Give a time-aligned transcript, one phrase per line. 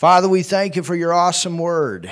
[0.00, 2.08] Father, we thank you for your awesome word.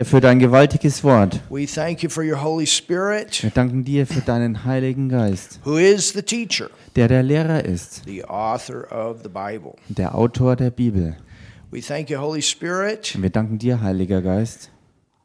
[0.00, 1.38] Für dein gewaltiges Wort.
[1.48, 5.76] We thank you for your Holy Spirit, Wir danken dir für deinen Heiligen Geist, who
[5.76, 9.74] is the teacher, der der Lehrer ist, the author of the Bible.
[9.88, 11.16] der Autor der Bibel.
[11.70, 14.68] We thank you, Holy Spirit, Und wir danken dir, Heiliger Geist,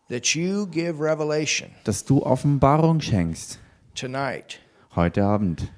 [0.09, 3.57] that you give revelation dass du Offenbarung schenkst
[3.95, 4.59] tonight
[4.95, 5.71] heute Abend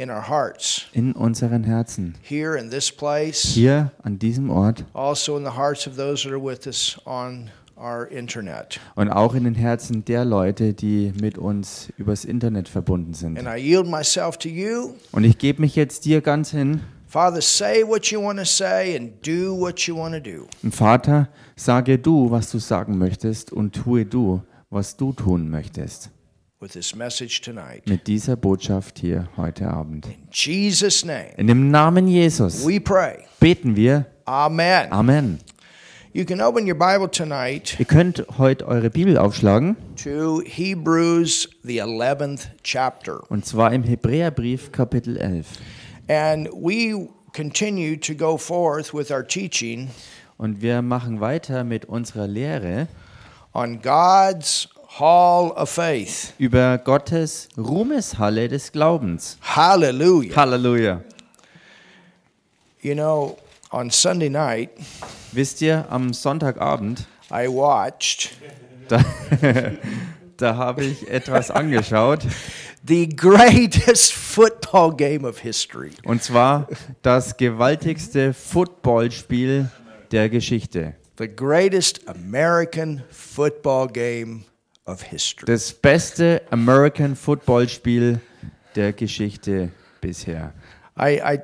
[0.00, 5.36] in our hearts, in unseren Herzen, here in this place, hier an diesem Ort also
[5.36, 8.80] in the hearts of those that are with us on our internet.
[8.94, 13.38] und auch in den Herzen der Leute, die mit uns übers Internet verbunden sind.
[13.38, 14.94] And I yield myself to you.
[15.12, 16.80] Und ich gebe mich jetzt dir ganz hin.
[17.06, 20.46] Father, say what you want to say and do what you want to do.
[20.70, 26.10] Vater, sage du, was du sagen möchtest und tue du, was du tun möchtest.
[26.62, 30.06] Mit dieser Botschaft hier heute Abend.
[30.06, 33.20] In Jesus' name, In dem Namen Jesus we pray.
[33.38, 34.04] beten wir.
[34.26, 34.92] Amen.
[34.92, 35.38] Amen.
[36.12, 39.76] You can open your Bible tonight Ihr könnt heute eure Bibel aufschlagen.
[39.96, 43.20] to Hebrews, the 11th chapter.
[43.30, 45.46] Und zwar im Hebräerbrief Kapitel 11.
[46.08, 49.88] And we continue to go forth with our teaching
[50.36, 52.86] Und wir machen weiter mit unserer Lehre
[53.54, 54.68] on God's
[54.98, 56.32] Hall of Faith.
[56.38, 59.38] über Gottes Ruhmeshalle des Glaubens.
[59.42, 60.34] Hallelujah.
[60.36, 61.02] Halleluja.
[62.82, 63.36] You know,
[63.70, 64.70] on Sunday night,
[65.32, 68.30] Wisst ihr, am Sonntagabend, I watched
[68.88, 68.98] da,
[70.36, 72.26] da habe ich etwas angeschaut.
[72.82, 75.92] the greatest football game of history.
[76.04, 76.66] Und zwar
[77.02, 79.70] das gewaltigste Footballspiel
[80.10, 80.94] der Geschichte.
[81.18, 84.44] The greatest American football game
[84.90, 85.46] of history.
[85.46, 88.20] Das beste American Footballspiel
[88.74, 90.52] der Geschichte bisher.
[90.98, 91.38] I, I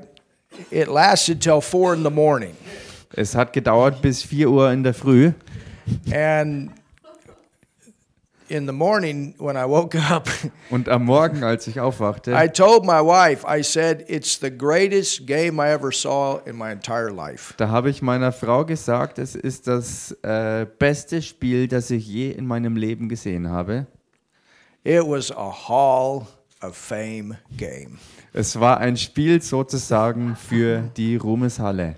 [0.71, 2.57] it lasted till four in the morning.
[3.15, 5.33] Es hat gedauert bis 4 Uhr in der Früh.
[6.13, 6.71] And
[8.49, 10.29] in the morning when I woke up,
[10.71, 15.27] Und am Morgen, als ich I aufwachte, told my wife, I said, it's the greatest
[15.27, 17.55] game I ever saw in my entire life.
[17.57, 22.31] da habe ich meiner Frau gesagt, es ist das äh, beste Spiel, das ich je
[22.31, 23.87] in meinem Leben gesehen habe.
[24.85, 26.27] It was a Hall
[26.63, 27.99] of Fame game.
[28.33, 31.97] Es war ein Spiel sozusagen für die Ruhmeshalle.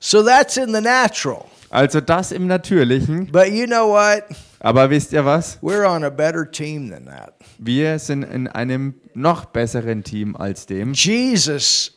[0.00, 1.46] So that's in the natural.
[1.70, 3.30] Also das im Natürlichen.
[3.30, 4.24] But you know what?
[4.58, 5.58] Aber wisst ihr was?
[5.62, 7.34] We're on a better team than that.
[7.58, 10.94] Wir sind in einem noch besseren Team als dem.
[10.94, 11.92] Jesus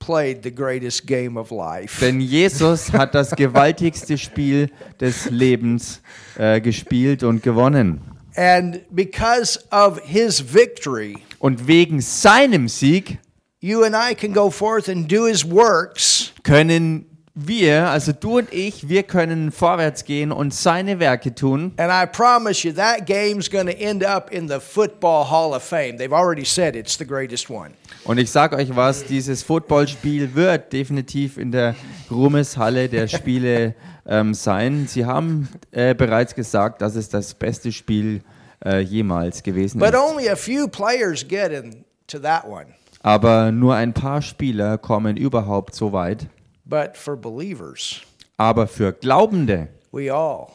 [0.00, 2.04] played the greatest game of life.
[2.04, 4.70] Denn Jesus hat das gewaltigste Spiel
[5.00, 6.00] des Lebens
[6.36, 8.00] äh, gespielt und gewonnen.
[8.36, 13.18] And because of his victory, Und wegen seinem Sieg
[13.60, 18.52] you and I can go forth and do his works können wir, also du und
[18.52, 21.72] ich, wir können vorwärts gehen und seine Werke tun.
[21.76, 25.62] And I promise you, that game's going to end up in the Football Hall of
[25.62, 25.96] Fame.
[25.96, 27.70] They've already said it's the greatest one.
[28.04, 31.76] Und ich sage euch was, dieses Footballspiel wird definitiv in der
[32.10, 33.74] Ruhmeshalle der Spiele
[34.06, 34.86] ähm, sein.
[34.88, 38.22] Sie haben äh, bereits gesagt, dass es das beste Spiel
[38.64, 39.96] äh, jemals gewesen But ist.
[39.98, 42.66] only a few players get into that one.
[43.02, 46.26] Aber nur ein paar Spieler kommen überhaupt so weit.
[46.70, 48.00] But for believers,
[48.36, 50.46] Aber für Glaubende, we all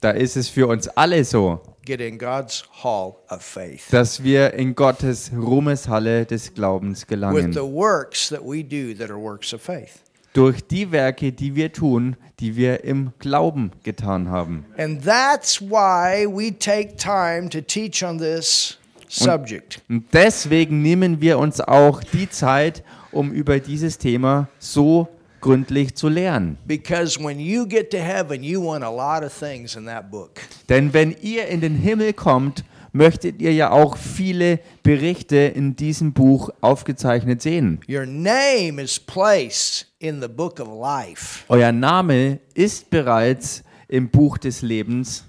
[0.00, 4.54] da ist es für uns alle so, get in God's Hall of Faith dass wir
[4.54, 7.52] in Gottes Ruhmeshalle des Glaubens with gelangen.
[7.52, 10.00] the works that we do that are works of faith.
[10.32, 14.64] Durch die Werke, die wir tun, die wir im Glauben getan haben.
[14.76, 19.80] And that's why we take time to teach on this subject.
[19.88, 22.82] Und deswegen nehmen wir uns auch die Zeit,
[23.12, 25.08] um über dieses Thema so
[25.46, 26.58] gründlich zu lernen.
[26.66, 30.40] Because when you get to heaven, you want a lot of things in that book.
[30.68, 36.12] Denn wenn ihr in den Himmel kommt, möchtet ihr ja auch viele Berichte in diesem
[36.12, 37.80] Buch aufgezeichnet sehen.
[37.88, 41.44] Your name is placed in the book of life.
[41.48, 45.24] Euer Name ist bereits im Buch des Lebens.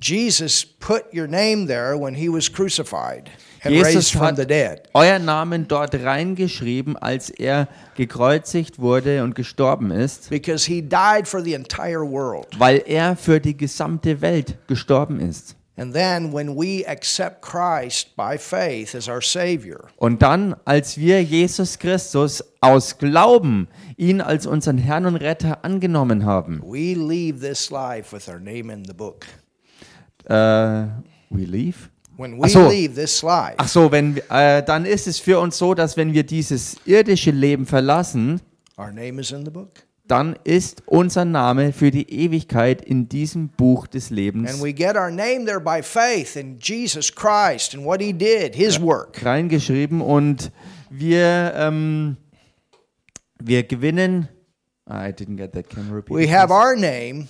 [0.00, 3.30] Jesus put your name there when he was crucified
[3.70, 4.82] Jesus from hat the dead.
[4.94, 11.40] euer Namen dort reingeschrieben, als er gekreuzigt wurde und gestorben ist, Because he died for
[11.42, 12.46] the entire world.
[12.58, 15.56] weil er für die gesamte Welt gestorben ist.
[15.76, 21.22] And then when we accept Christ by faith as our Savior, Und dann, als wir
[21.22, 27.70] Jesus Christus aus Glauben, ihn als unseren Herrn und Retter angenommen haben, we leave this
[27.70, 29.24] life with our name in the book.
[30.24, 30.34] äh,
[31.30, 31.88] we leave?
[32.16, 33.28] When Ach we so.
[33.56, 37.66] Ach wenn, äh, dann ist es für uns so, dass wenn wir dieses irdische Leben
[37.66, 38.40] verlassen,
[38.78, 39.70] our name is in the book.
[40.06, 44.96] dann ist unser Name für die Ewigkeit in diesem Buch des And Lebens we get
[44.96, 49.24] our name there by faith in Jesus Christ and what he did, his work.
[49.24, 50.52] reingeschrieben und
[50.90, 52.18] wir, ähm,
[53.40, 54.28] wir gewinnen.
[54.86, 55.70] I didn't get that.
[55.70, 57.28] Can repeat We have our name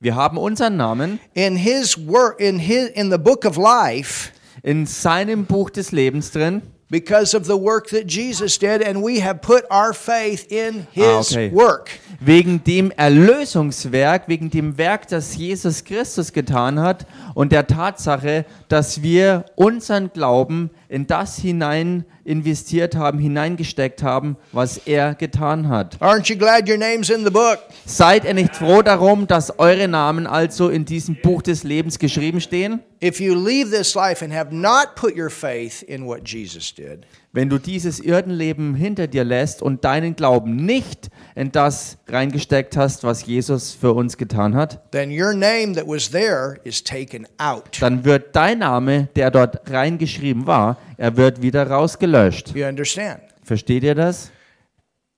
[0.00, 4.86] Wir haben unseren Namen in his work in his in the book of life in
[4.86, 6.62] seinem Buch des Lebens drin.
[6.90, 11.04] Because of the work that Jesus did and we have put our faith in his
[11.04, 11.50] Ah, okay.
[11.52, 11.90] work.
[12.20, 19.02] wegen dem Erlösungswerk, wegen dem Werk, das Jesus Christus getan hat und der Tatsache, dass
[19.02, 25.96] wir unseren Glauben in das hinein investiert haben, hineingesteckt haben, was er getan hat.
[26.00, 27.58] Aren't you glad your name's in the book?
[27.86, 32.40] Seid ihr nicht froh darum, dass eure Namen also in diesem Buch des Lebens geschrieben
[32.40, 32.80] stehen?
[33.00, 37.06] If you leave this life and have not put your faith in what Jesus did,
[37.32, 43.04] Wenn du dieses Irdenleben hinter dir lässt und deinen Glauben nicht in das reingesteckt hast,
[43.04, 47.80] was Jesus für uns getan hat, then your name that was there is taken out.
[47.80, 52.52] dann wird dein Name, der dort reingeschrieben war, er wird wieder rausgelöscht.
[52.56, 53.20] You understand?
[53.44, 54.32] Versteht ihr das?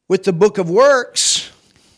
[0.09, 1.51] With the book of works,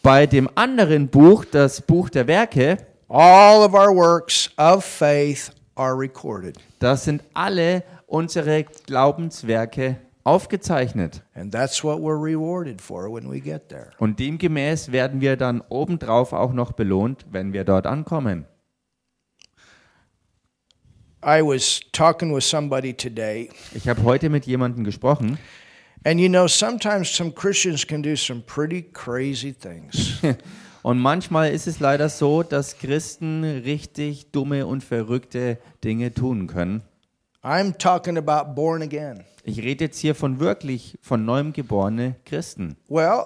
[0.04, 2.76] Bei dem anderen Buch, das Buch der Werke,
[3.08, 6.58] all of our works of faith are recorded.
[6.78, 11.22] da sind alle unsere Glaubenswerke aufgezeichnet.
[11.34, 13.90] And that's what we're rewarded for when we get there.
[13.98, 18.46] Und demgemäß werden wir dann obendrauf auch noch belohnt, wenn wir dort ankommen.
[21.24, 25.38] I was talking with somebody today, Ich habe heute mit jemandem gesprochen
[26.04, 30.20] and you know, sometimes some Christians can do some pretty crazy things.
[30.82, 36.82] und manchmal ist es leider so, dass Christen richtig dumme und verrückte Dinge tun können.
[37.42, 39.24] I'm talking about born again.
[39.44, 42.76] Ich rede jetzt hier von wirklich von neuem geborene Christen.
[42.88, 43.24] Well,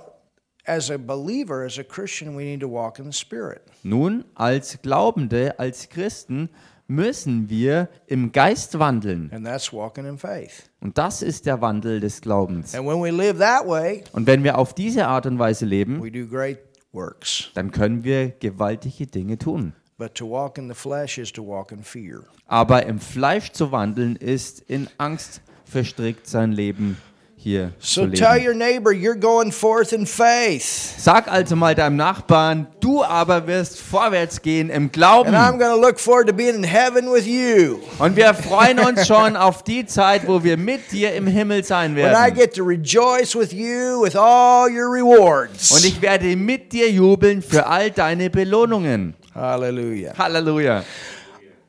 [0.65, 3.61] as a believer, as a Christian, we need to walk in the Spirit.
[3.83, 6.49] Nun, als Glaubende, als Christen
[6.89, 9.31] müssen wir im Geist wandeln.
[9.33, 10.71] And that's walking in faith.
[10.81, 12.75] Und das ist der Wandel des Glaubens.
[12.75, 16.03] And when we live that way, Und wenn wir auf diese Art und Weise leben,
[16.03, 16.59] we do great
[16.97, 17.51] works.
[17.55, 19.75] dann können wir gewaltige Dinge tun.
[19.99, 22.25] But to walk in the flesh is to walk in fear.
[22.47, 26.99] Aber im Fleisch zu wandeln ist in Angst verstrickt sein Leben
[27.39, 28.47] hier So zu tell leben.
[28.47, 30.95] your neighbor you're going forth in faith.
[30.99, 35.33] Sag also mal deinem Nachbarn, du aber wirst vorwärts gehen im And I'm Glauben.
[35.59, 37.81] going to look forward to being in heaven with you.
[37.99, 41.95] Und wir freuen uns schon auf die Zeit, wo wir mit dir im Himmel sein
[41.95, 42.35] werden.
[42.35, 45.71] get to rejoice with you with all your rewards.
[45.71, 49.15] Und ich werde mit dir jubeln für all deine Belohnungen.
[49.35, 50.15] Hallelujah.
[50.17, 50.83] Halleluja.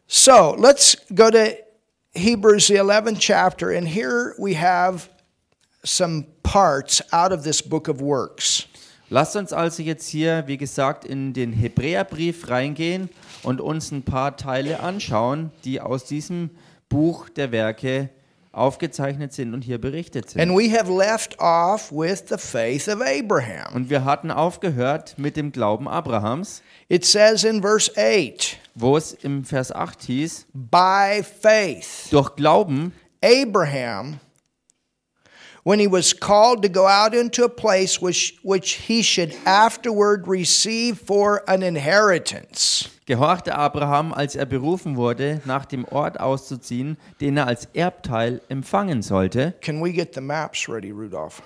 [0.08, 1.50] So let's go to
[2.14, 5.10] Hebrews, the 11th chapter, and here we have
[5.88, 8.68] some parts out of this book of works.
[9.10, 13.10] Lasst uns also jetzt hier, wie gesagt, in den Hebräerbrief reingehen
[13.42, 16.50] und uns ein paar Teile anschauen, die aus diesem
[16.90, 18.10] Buch der Werke
[18.52, 20.42] aufgezeichnet sind und hier berichtet sind.
[20.42, 23.76] And we have left off with the faith of Abraham.
[23.76, 29.14] Und wir hatten aufgehört mit dem Glauben Abrahams, It says in verse 8, wo es
[29.14, 32.94] im Vers 8 hieß, by faith, durch Glauben
[33.24, 34.20] Abraham,
[35.68, 40.26] when he was called to go out into a place which, which he should afterward
[40.26, 42.88] receive for an inheritance.
[43.06, 49.02] gehorchte Abraham, als er berufen wurde, nach dem Ort auszuziehen, den er als Erbteil empfangen
[49.02, 49.56] sollte.
[49.60, 51.42] Can we get the maps ready, Rudolph?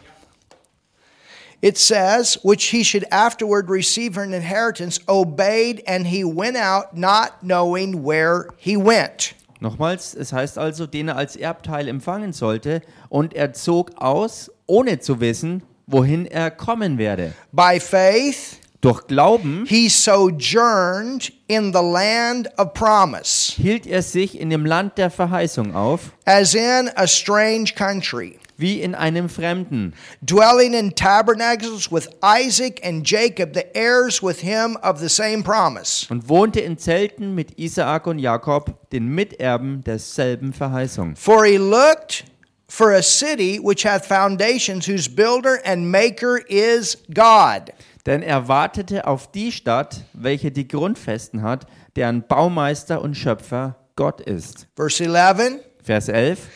[1.64, 6.96] It says, which he should afterward receive for an inheritance, obeyed, and he went out
[6.96, 9.34] not knowing where he went.
[9.62, 15.00] Nochmals, es heißt also, den er als Erbteil empfangen sollte, und er zog aus, ohne
[15.00, 17.34] zu wissen, wohin er kommen werde.
[17.52, 24.50] By faith, Durch Glauben he sojourned in the land of promise, hielt er sich in
[24.50, 30.74] dem Land der Verheißung auf, as in a strange country, wie in einem Fremden, dwelling
[30.74, 36.08] in tabernacles with Isaac and Jacob, the heirs with him of the same promise.
[36.10, 41.16] und wohnte in Zelten mit Isaak und Jakob, den Miterben derselben Verheißung.
[41.16, 42.26] For he looked
[42.68, 47.74] for a city which hath foundations, whose builder and maker is God.
[48.06, 54.22] Denn er wartete auf die Stadt, welche die Grundfesten hat, deren Baumeister und Schöpfer Gott
[54.22, 54.68] ist.
[54.76, 56.48] Verse 11 Vers 11.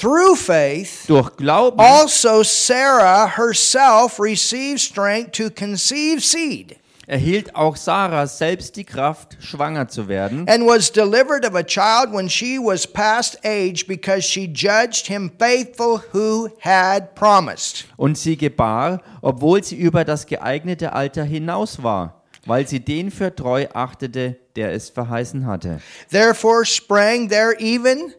[0.00, 6.76] Through faith, Durch Glauben also Sarah herself received strength to conceive seed.
[7.06, 10.46] erhielt auch Sarah selbst die Kraft, schwanger zu werden.
[10.48, 15.30] and was delivered of a child when she was past age because she judged him
[15.38, 17.84] faithful who had promised.
[17.96, 23.34] Und sie gebar, obwohl sie über das geeignete Alter hinaus war, weil sie den für
[23.34, 25.80] treu achtete, der es verheißen hatte.
[26.10, 28.12] Therefore sprang there even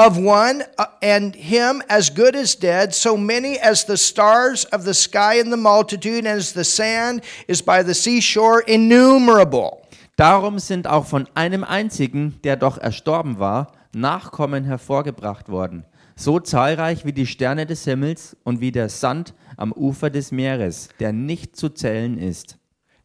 [0.00, 4.84] of one uh, and him as good as dead, so many as the stars of
[4.84, 9.82] the sky in the multitude, as the sand is by the seashore innumerable.
[10.16, 17.04] Darum sind auch von einem einzigen, der doch erstorben war, Nachkommen hervorgebracht worden, so zahlreich
[17.04, 21.56] wie die Sterne des Himmels und wie der Sand am Ufer des Meeres, der nicht
[21.56, 22.59] zu zählen ist.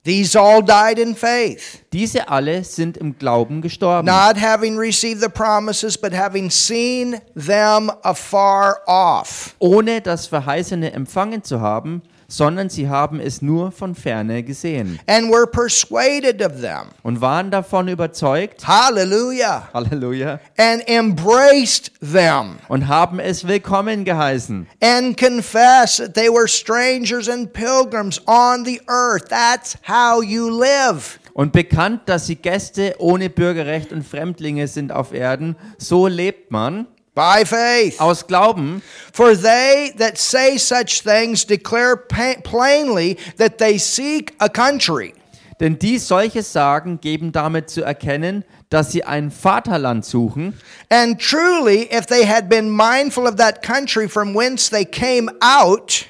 [0.05, 5.29] These all died in faith, Diese alle sind im Glauben gestorben, not having received the
[5.29, 12.89] promises, but having seen them afar off, ohne das Verheißene empfangen zu haben, sondern sie
[12.89, 16.89] haben es nur von ferne gesehen and were persuaded of them.
[17.03, 19.69] und waren davon überzeugt, Hallelujah.
[19.73, 22.57] Halleluja, And embraced them.
[22.67, 28.81] und haben es willkommen geheißen and confess that they were strangers and pilgrims on the
[28.87, 29.25] earth.
[29.29, 31.19] That's how you live.
[31.33, 35.57] und bekannt, dass sie Gäste ohne Bürgerrecht und Fremdlinge sind auf Erden.
[35.77, 37.99] So lebt man By faith.
[37.99, 38.81] aus Glauben,
[39.13, 45.13] For they that say such things declare plainly that they seek a country.
[45.61, 50.53] denn die solches sagen, geben damit zu erkennen, dass sie ein Vaterland suchen.
[50.89, 56.05] And truly, if they had been mindful of that country from whence they came out,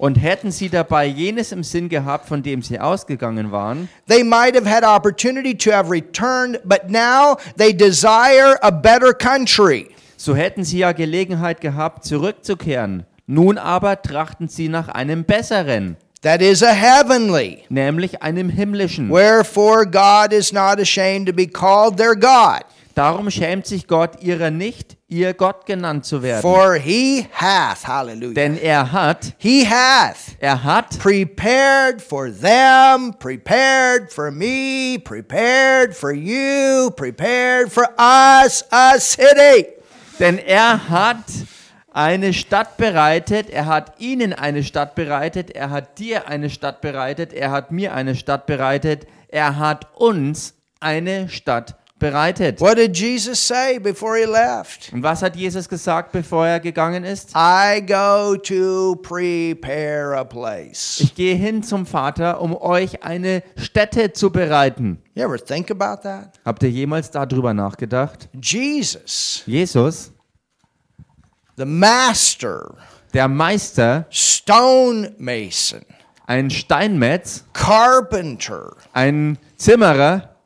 [0.00, 4.54] Und hätten sie dabei jenes im Sinn gehabt, von dem sie ausgegangen waren, they might
[4.54, 9.90] have had opportunity to have returned, but now they desire a better country.
[10.18, 13.06] So hätten sie ja Gelegenheit gehabt, zurückzukehren.
[13.26, 17.62] Nun aber trachten sie nach einem besseren, That is a heavenly.
[17.68, 19.08] nämlich einem himmlischen.
[19.10, 22.64] Wherefore God is not ashamed to be called their God,
[22.96, 26.42] Darum schämt sich Gott ihrer nicht, ihr Gott genannt zu werden.
[26.42, 34.12] for he hath, hallelujah, Denn er hat, he hath er hat prepared for them, prepared
[34.12, 39.68] for me, prepared for you, prepared for us a city.
[40.18, 41.24] Denn er hat
[41.92, 47.32] eine Stadt bereitet, er hat ihnen eine Stadt bereitet, er hat dir eine Stadt bereitet,
[47.32, 52.60] er hat mir eine Stadt bereitet, er hat uns eine Stadt bereitet.
[52.60, 54.92] What did Jesus say before he left?
[54.92, 57.32] Und was hat Jesus gesagt, bevor er gegangen ist?
[57.34, 61.00] I go to prepare a place.
[61.00, 65.02] Ich gehe hin zum Vater, um euch eine Stätte zu bereiten.
[65.14, 66.38] You ever think about that?
[66.44, 68.28] Habt ihr jemals darüber nachgedacht?
[68.40, 70.12] Jesus, Jesus,
[71.56, 72.74] the master,
[73.12, 75.80] der Meister, stonemason,
[76.26, 80.36] ein Steinmetz, carpenter, ein Zimmerer,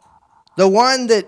[0.57, 1.25] the one that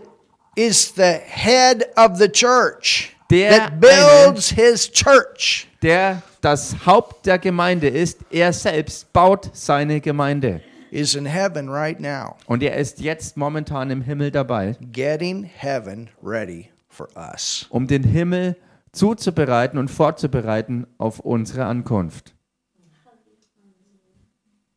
[0.57, 5.69] is the head of the church, Der that builds his church.
[5.83, 10.61] der das Haupt der Gemeinde ist, er selbst baut seine Gemeinde.
[10.91, 16.09] is in heaven right now, Und er ist jetzt momentan im Himmel dabei, getting heaven
[16.23, 17.67] ready for us.
[17.71, 18.57] um den Himmel
[18.93, 22.33] zuzubereiten und vorzubereiten auf unsere Ankunft.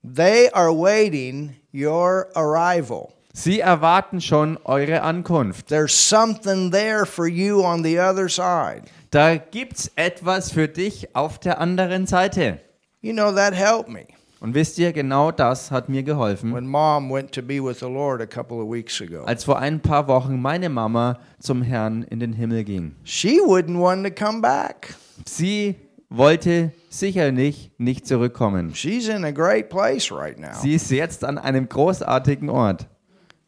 [0.03, 3.13] They are waiting your arrival.
[3.39, 5.67] Sie erwarten schon eure Ankunft.
[5.67, 8.85] There's something there for you on the other side.
[9.11, 12.59] Da gibt's etwas für dich auf der anderen Seite.
[12.99, 14.07] You know, that helped me
[14.39, 17.85] Und wisst ihr, genau das hat mir geholfen, when mom went to be with the
[17.85, 19.23] Lord a couple of weeks ago.
[19.25, 22.95] als vor ein paar Wochen meine Mama zum Herrn in den Himmel ging.
[23.03, 24.95] She wouldn't want to come back.
[25.27, 25.75] Sie
[26.09, 28.73] wollte sicherlich nicht zurückkommen.
[28.73, 30.59] She's in a great place right now.
[30.59, 32.87] Sie ist jetzt an einem großartigen Ort.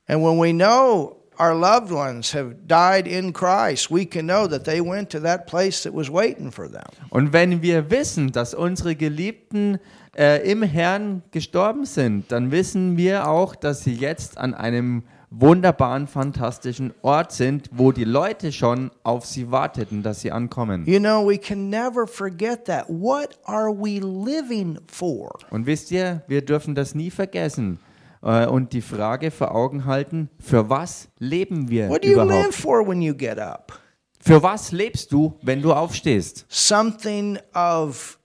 [0.10, 4.66] And when we know our loved ones have died in Christ, we can know that
[4.66, 6.88] they went to that place that was waiting for them.
[7.12, 9.78] Und wenn wir wissen, dass unsere Geliebten
[10.18, 16.08] äh, im Herrn gestorben sind, dann wissen wir auch, dass sie jetzt an einem wunderbaren,
[16.08, 20.86] fantastischen Ort sind, wo die Leute schon auf sie warteten, dass sie ankommen.
[20.88, 22.86] You know, we can never forget that.
[22.88, 25.38] What are we living for?
[25.52, 27.78] Und wisst ihr, wir dürfen das nie vergessen
[28.22, 32.26] äh, und die Frage vor Augen halten, für was leben wir What do you live
[32.26, 32.56] überhaupt?
[32.56, 33.80] for when you get up?
[34.22, 36.46] Für was lebst du, wenn du aufstehst?
[36.50, 38.20] Something of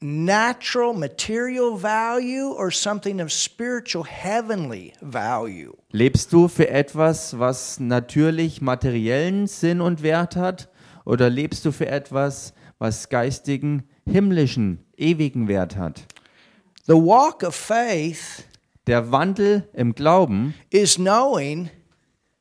[0.00, 5.72] natural, material value or something of spiritual, heavenly value?
[5.90, 10.68] Lebst du für etwas, was natürlich materiellen Sinn und Wert hat?
[11.04, 16.02] Oder lebst du für etwas, was geistigen, himmlischen, ewigen Wert hat?
[16.86, 18.44] The walk of faith
[18.88, 21.68] Der Wandel im Glauben is knowing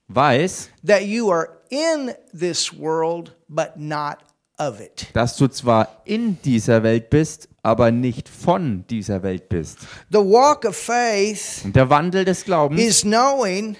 [0.07, 4.19] weiß, that you are in this world, but not
[4.57, 5.07] of it.
[5.11, 9.79] dass du zwar in dieser Welt bist, aber nicht von dieser Welt bist.
[10.09, 13.75] The walk of faith Und der Wandel des Glaubens is knowing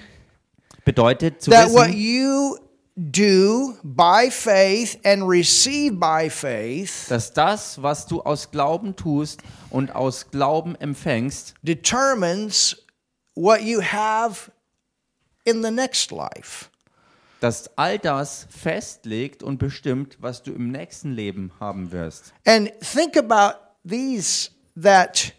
[0.83, 2.57] bedeutet zu that what wissen, you
[2.97, 9.95] do by faith and receive by faith dass das, was du aus Glauben tust und
[9.95, 12.77] aus Glauben empfängst, determines
[13.35, 14.51] what you have
[15.45, 16.69] in the next life.
[17.39, 22.33] dass all das festlegt und bestimmt, was du im nächsten Leben haben wirst.
[22.45, 25.33] And think about these that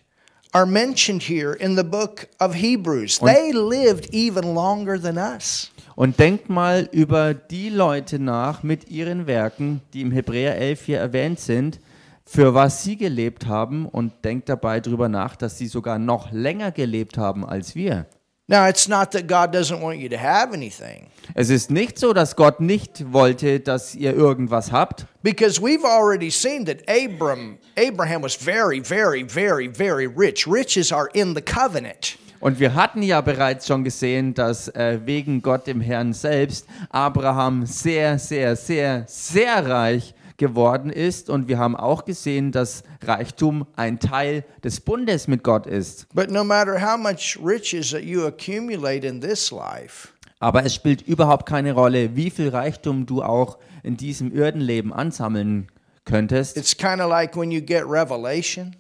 [0.53, 3.19] are mentioned here in the book of Hebrews.
[3.19, 5.71] They lived even longer than us.
[5.97, 10.99] Und denk mal über die Leute nach mit ihren Werken, die im Hebräer 11 hier
[10.99, 11.81] erwähnt sind,
[12.29, 16.73] für was sie gelebt haben und denk dabei drüber nach, dass sie sogar noch länger
[16.73, 18.07] gelebt haben als wir.
[18.51, 22.13] Now, it's not that God doesn't want you to have anything, Es ist nicht so,
[22.13, 28.23] dass Gott nicht wollte, dass ihr irgendwas habt, because we've already seen that Abram, Abraham
[28.23, 30.47] was very, very, very, very rich.
[30.47, 32.19] Riches are in the covenant.
[32.41, 37.67] Und wir hatten ja bereits schon gesehen, dass äh, wegen Gott dem Herrn selbst Abraham
[37.67, 41.29] sehr, sehr, sehr, sehr reich geworden ist.
[41.29, 46.07] Und wir haben auch gesehen, dass Reichtum ein Teil des Bundes mit Gott ist.
[46.15, 50.09] But no matter how much riches that you accumulate in this life,
[50.41, 55.67] Aber es spielt überhaupt keine Rolle, wie viel Reichtum du auch in diesem Irdenleben ansammeln
[56.05, 56.57] könntest.
[56.57, 58.75] it's kind of like when you get revelation.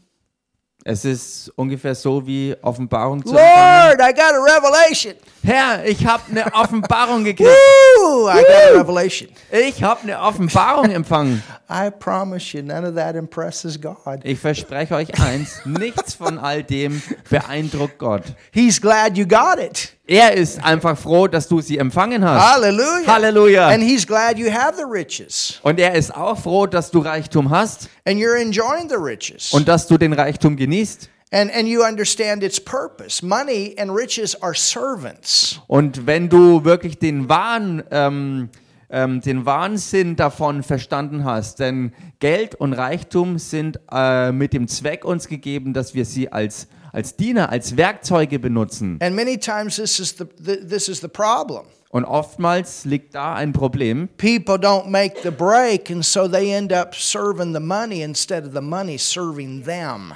[0.85, 3.99] Es ist ungefähr so wie Offenbarung zu empfangen.
[3.99, 5.14] Lord, I got a revelation.
[5.42, 7.50] Herr, ich habe eine Offenbarung gekriegt.
[7.50, 8.28] Woo!
[8.28, 9.28] I got a revelation.
[9.50, 11.42] Ich habe eine Offenbarung empfangen.
[11.70, 14.20] I promise you, none of that impresses God.
[14.22, 18.22] Ich verspreche euch eins, nichts von all dem beeindruckt Gott.
[18.52, 19.92] He's glad you got it.
[20.06, 22.54] Er ist einfach froh, dass du sie empfangen hast.
[22.54, 23.06] Hallelujah.
[23.06, 23.68] Halleluja.
[23.68, 27.50] And he's glad you have the riches Und er ist auch froh, dass du Reichtum
[27.50, 29.52] hast and you're enjoying the riches.
[29.52, 31.10] und dass du den Reichtum genießt.
[31.30, 33.22] And, and you understand its purpose.
[33.22, 35.60] Money and riches are servants.
[35.66, 38.48] Und wenn du wirklich den wahren, ähm,
[38.90, 45.05] ähm, den Wahnsinn davon verstanden hast, denn Geld und Reichtum sind äh, mit dem Zweck
[45.05, 48.98] uns gegeben, dass wir sie als, als Diener, als Werkzeuge benutzen.
[49.01, 51.62] And many times this is the, the this is the problem.
[51.90, 54.09] Und oftmals liegt da ein Problem.
[54.18, 58.53] People don't make the break and so they end up serving the money instead of
[58.53, 60.12] the money serving them.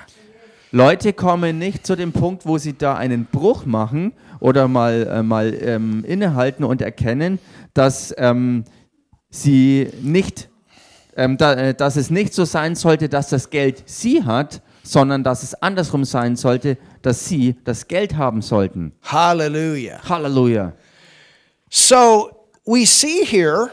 [0.75, 5.23] Leute kommen nicht zu dem Punkt, wo sie da einen Bruch machen oder mal, äh,
[5.23, 7.39] mal ähm, innehalten und erkennen,
[7.75, 8.65] dass ähm,
[9.31, 10.49] sie nicht,
[11.17, 15.23] ähm, da, äh, dass es nicht so sein sollte, dass das Geld sie hat, sondern
[15.23, 18.93] dass es andersrum sein sollte, dass sie das Geld haben sollten.
[19.03, 20.01] Hallelujah.
[20.09, 20.73] Halleluja.
[21.71, 22.31] So
[22.65, 23.73] we see here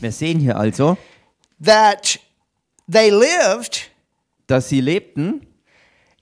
[0.00, 0.96] Wir sehen hier also,
[1.64, 2.18] that
[2.90, 3.90] they lived
[4.46, 5.46] dass sie lebten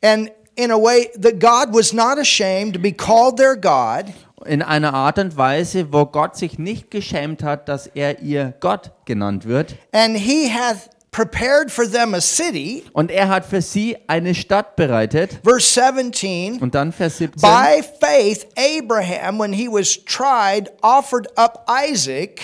[0.03, 4.13] and in a way that God was not ashamed to be called their God,
[4.47, 8.93] in einer Art und Weise, wo Gott sich nicht geschämt hat, dass er ihr Gott
[9.05, 9.75] genannt wird.
[9.93, 12.85] and he hath prepared for them a city.
[12.93, 15.41] Und er hat für sie eine Stadt bereitet.
[15.43, 17.41] Verse 17 Und dann Vers 17.
[17.41, 22.41] By faith, Abraham, when he was tried, offered up Isaac,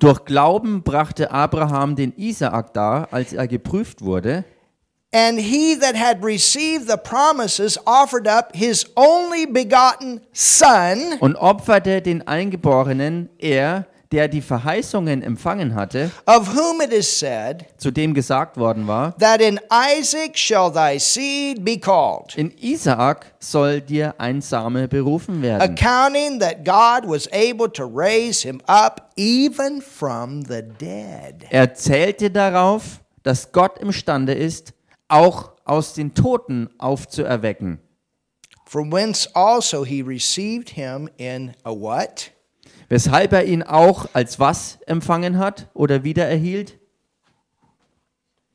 [0.00, 4.44] Durch Glauben brachte Abraham den Isaak dar, als er geprüft wurde.
[5.14, 12.02] And he that had received the promises offered up his only begotten son, Und opferte
[12.02, 18.12] den Eingeborenen, er, der die Verheißungen empfangen hatte, of whom it is said, zu dem
[18.14, 22.36] gesagt worden war, that in Isaac shall thy seed be called.
[22.36, 25.62] in Isaak soll dir ein Same berufen werden.
[25.62, 31.46] Accounting that God was able to raise him up even from the dead.
[31.50, 34.73] Er zählte darauf, dass Gott imstande ist,
[35.08, 37.80] auch aus den Toten aufzuerwecken.
[38.66, 42.32] From whence also he received him in a what?
[42.88, 46.78] Weshalb er ihn auch als was empfangen hat oder wiedererhielt?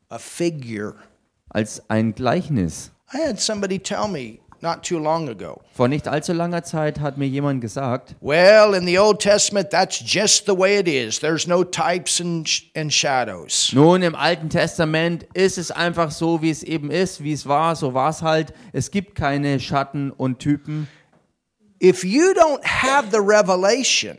[0.10, 0.96] A figure.
[1.50, 2.92] Als ein Gleichnis.
[3.14, 5.62] I had somebody tell me not too long ago.
[5.74, 10.00] Vor nicht allzu langer Zeit hat mir jemand gesagt, Well, in the Old Testament, that's
[10.00, 11.20] just the way it is.
[11.20, 13.72] There's no types and, and shadows.
[13.74, 17.76] nun im Alten Testament ist es einfach so, wie es eben ist, wie es war,
[17.76, 18.54] so war es halt.
[18.74, 20.88] Es gibt keine Schatten und Typen.
[21.82, 24.18] If you don't have the revelation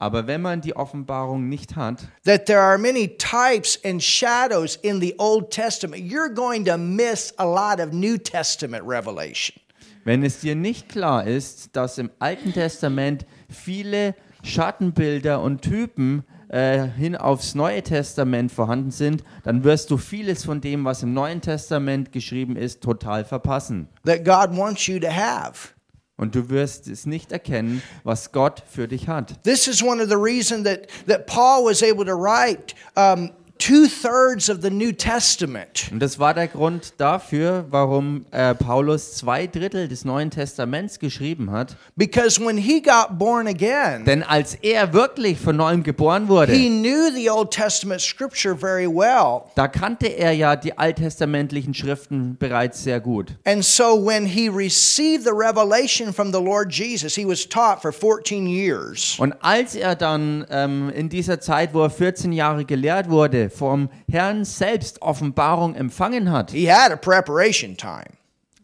[0.00, 5.00] Aber wenn man die Offenbarung nicht hat, that there are many types and shadows in
[5.00, 9.60] the Old Testament, you're going to miss a lot of New Testament revelation.
[10.04, 16.86] Wenn es dir nicht klar ist, dass im Alten Testament viele Schattenbilder und Typen äh,
[16.86, 21.40] hin aufs Neue Testament vorhanden sind, dann wirst du vieles von dem, was im Neuen
[21.40, 23.88] Testament geschrieben ist, total verpassen.
[24.04, 25.74] that God wants you to have.
[26.18, 29.44] Und du wirst es nicht erkennen, was Gott für dich hat.
[29.44, 33.86] This is one of the reasons that, that Paul was able to write um, two
[33.86, 35.88] thirds of the New Testament.
[35.92, 41.50] Und das war der Grund dafür, warum äh, Paulus zwei Drittel des Neuen Testaments geschrieben
[41.50, 41.76] hat.
[41.96, 46.68] Because when he got born again, Denn als er wirklich von neuem geboren wurde, he
[46.68, 49.42] knew the Old Testament scripture very well.
[49.56, 53.32] da kannte er ja die alttestamentlichen Schriften bereits sehr gut.
[53.44, 57.92] And so when he received the revelation from the Lord Jesus, he was taught for
[57.92, 59.16] 14 years.
[59.18, 63.88] Und als er dann ähm, in dieser Zeit, wo er 14 Jahre gelehrt wurde, vom
[64.10, 68.16] Herrn selbst Offenbarung empfangen hat, He had a preparation time.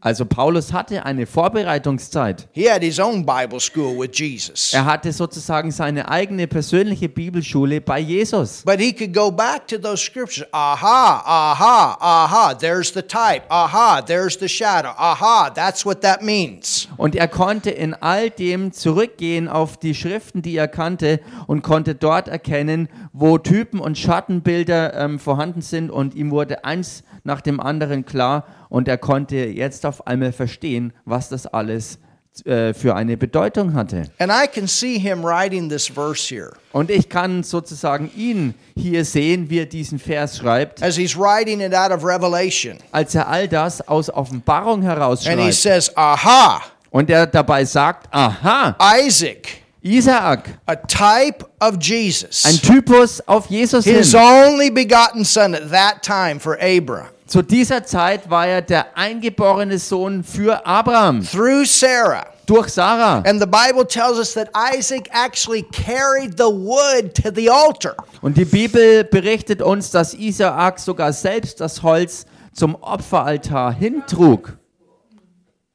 [0.05, 2.47] Also Paulus hatte eine Vorbereitungszeit.
[2.53, 4.75] He had his own Bible school with Jesus.
[4.75, 8.65] Er hatte sozusagen seine eigene persönliche Bibelschule bei Jesus.
[8.67, 10.47] But he could go back to those scriptures.
[10.53, 13.45] Aha, aha, aha, there's the type.
[13.49, 14.91] Aha, there's the shadow.
[14.99, 16.87] Aha, that's what that means.
[16.99, 21.95] Und er konnte in all dem zurückgehen auf die Schriften, die er kannte und konnte
[21.95, 27.59] dort erkennen, wo Typen und Schattenbilder ähm, vorhanden sind und ihm wurde eins nach dem
[27.61, 31.99] anderen klar und er konnte jetzt auf einmal verstehen, was das alles
[32.45, 34.05] äh, für eine Bedeutung hatte.
[34.19, 36.53] And I can see him writing this verse here.
[36.73, 41.61] Und ich kann sozusagen ihn hier sehen, wie er diesen Vers schreibt, As he's writing
[41.61, 42.79] it out of Revelation.
[42.93, 45.55] als er all das aus Offenbarung And he herausschreibt.
[45.55, 46.61] says, Aha,
[46.91, 49.49] Und er dabei sagt, aha, Isaac,
[49.83, 53.97] Isaak, a type of ein Jesus, Typus auf Jesus hin.
[53.97, 58.99] his only begotten son at that time for Abram, Zu dieser Zeit war er der
[58.99, 62.27] eingeborene Sohn für Abraham through Sarah.
[62.47, 63.23] durch Sarah.
[63.27, 67.97] And the Bible tells us that Isaac actually carried the wood to the altar.
[68.21, 74.59] Und die Bibel berichtet uns, dass Isaak sogar selbst das Holz zum Opferaltar hintrug.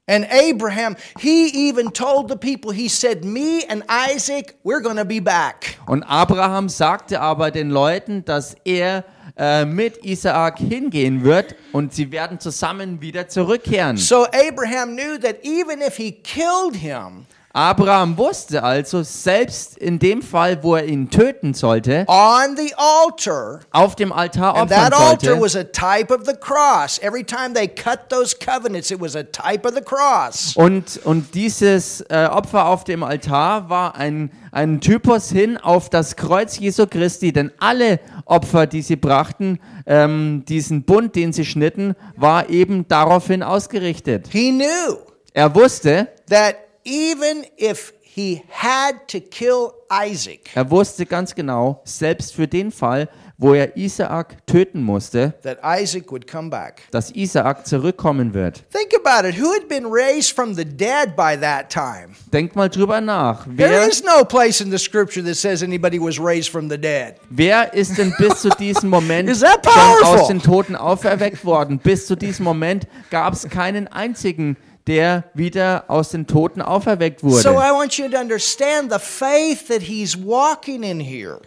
[0.07, 5.05] And Abraham, he even told the people, he said, Me and Isaac, we're going to
[5.05, 5.77] be back.
[5.85, 9.03] Und Abraham sagte aber den Leuten, dass er
[9.39, 13.95] äh, mit Isaak hingehen wird und sie werden zusammen wieder zurückkehren.
[13.95, 20.21] So Abraham knew that even if he killed him Abraham wusste also, selbst in dem
[20.21, 24.93] Fall, wo er ihn töten sollte, on the altar, auf dem Altar and opfern that
[24.93, 26.99] altar sollte, was a type of the cross.
[27.01, 30.55] Every time they cut those covenants, it was a type of the cross.
[30.55, 36.15] Und, und dieses äh, Opfer auf dem Altar war ein, ein Typus hin auf das
[36.15, 41.95] Kreuz Jesu Christi, denn alle Opfer, die sie brachten, ähm, diesen Bund, den sie schnitten,
[42.15, 44.27] war eben daraufhin ausgerichtet.
[44.31, 44.97] He knew
[45.33, 52.33] Er wusste, that even if he had to kill Isaac, er wusste ganz genau, selbst
[52.35, 56.81] für den Fall, wo er Isaak töten musste, that Isaac would come back.
[56.91, 58.63] dass Isaak zurückkommen wird.
[58.73, 59.39] Think about it.
[59.39, 62.15] Who had been raised from the dead by that time?
[62.33, 63.45] Denkt mal drüber nach.
[63.45, 66.77] There Wer, is no place in the scripture that says anybody was raised from the
[66.77, 67.15] dead.
[67.29, 70.19] wer ist denn bis zu diesem Moment Is that schon powerful?
[70.19, 71.79] aus den Toten auferweckt worden?
[71.79, 74.57] Bis zu diesem Moment gab es keinen einzigen,
[74.89, 77.43] der wieder aus den Toten auferweckt wurde.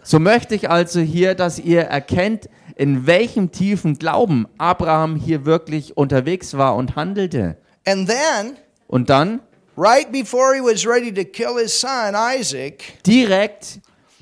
[0.03, 5.97] So möchte ich also hier, dass ihr erkennt, in welchem tiefen Glauben Abraham hier wirklich
[5.97, 7.57] unterwegs war und handelte.
[7.85, 9.41] And then, Und dann,
[9.75, 13.81] right before he was ready to kill his son, Isaac, direkt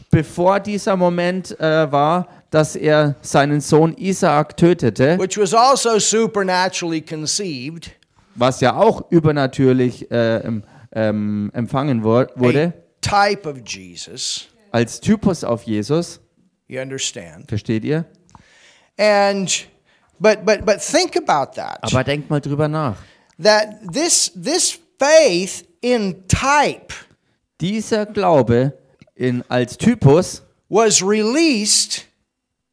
[0.10, 7.01] bevor dieser Moment äh, war, dass er seinen Sohn Isaak tötete, which was also supernaturally
[7.01, 7.91] conceived,
[8.41, 10.41] was ja auch übernatürlich äh,
[10.91, 14.47] ähm, empfangen wurde, type of Jesus.
[14.71, 16.19] als Typus auf Jesus.
[16.67, 17.47] You understand?
[17.47, 18.06] Versteht ihr?
[18.97, 19.67] And
[20.19, 21.80] but but but think about that.
[21.82, 22.97] Aber denkt mal drüber nach.
[23.41, 26.93] That this this faith in type
[27.60, 28.77] Dieser Glaube
[29.15, 32.06] in, als Typus was released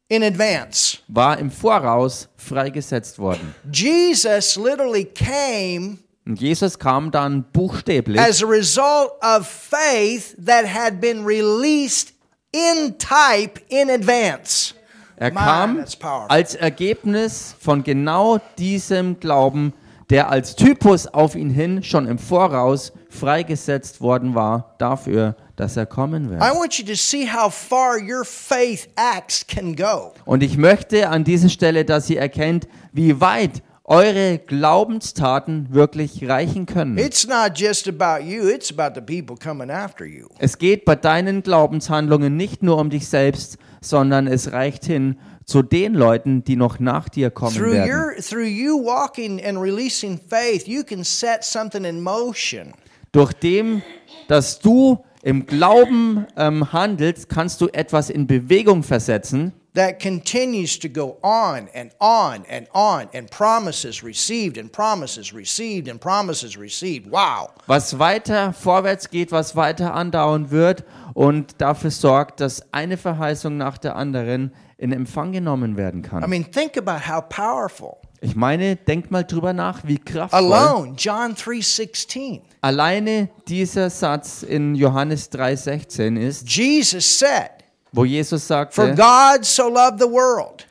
[0.09, 0.97] in advance.
[1.07, 3.55] war im Voraus freigesetzt worden.
[3.71, 10.99] Jesus literally came Und Jesus kam dann buchstäblich as a result of faith that had
[10.99, 12.13] been released
[12.51, 14.75] in type in advance.
[15.15, 15.83] Er kam
[16.29, 19.73] als Ergebnis von genau diesem Glauben,
[20.09, 25.85] der als Typus auf ihn hin schon im Voraus freigesetzt worden war, dafür, dass er
[25.85, 26.41] kommen wird.
[26.41, 30.13] I want you to see how far your faith acts can go.
[30.25, 36.67] Und ich möchte an dieser Stelle, dass ihr erkennt, wie weit eure Glaubenstaten wirklich reichen
[36.67, 36.97] können.
[36.97, 40.27] It's not just about you, it's about the people coming after you.
[40.37, 45.17] Es geht bei deinen Glaubenshandlungen nicht nur um dich selbst, sondern es reicht hin
[45.49, 47.91] zu den Leuten, die noch nach dir kommen Through werden.
[47.91, 52.73] your through you walking and releasing faith, you can set something in motion.
[53.11, 53.81] Durch dem,
[54.27, 60.89] dass du im Glauben ähm, handelst, kannst du etwas in Bewegung versetzen, that continues to
[60.89, 67.09] go on and on and on and promises received and promises received and promises received.
[67.09, 67.49] Wow.
[67.67, 70.83] was weiter vorwärts geht, was weiter andauern wird
[71.13, 76.29] und dafür sorgt, dass eine Verheißung nach der anderen in Empfang genommen werden I kann.
[76.29, 77.97] mean, think about how powerful.
[78.21, 82.41] Ich meine, denk mal drüber nach, wie kraftvoll Alone, John 3:16.
[82.61, 87.51] alleine dieser Satz in Johannes 3,16 ist, Jesus said,
[87.91, 90.65] wo Jesus "For sagte, God so loved the world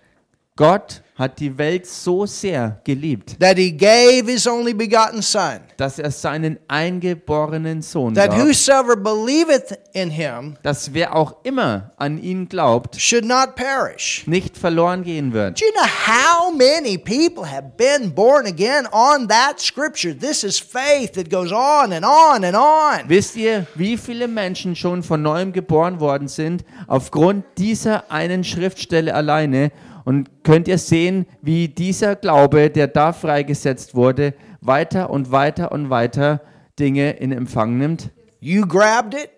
[0.57, 5.99] Gott hat die Welt so sehr geliebt, that he gave his only begotten son, dass
[5.99, 12.23] er seinen eingeborenen Sohn that gab, whosoever believeth in him dass wer auch immer an
[12.23, 15.61] ihn glaubt, should not perish." nicht verloren gehen wird.
[15.61, 20.17] Do you know how many people have been born again on that scripture?
[20.17, 23.09] This is faith that goes on and on and on.
[23.09, 29.13] Wisst ihr, wie viele Menschen schon von neuem geboren worden sind aufgrund dieser einen Schriftstelle
[29.13, 29.73] alleine?
[30.09, 35.91] Und könnt ihr sehen, wie dieser Glaube, der da freigesetzt wurde, weiter und weiter und
[35.91, 36.41] weiter
[36.79, 38.09] Dinge in Empfang nimmt?
[38.41, 39.29] You grabbed it,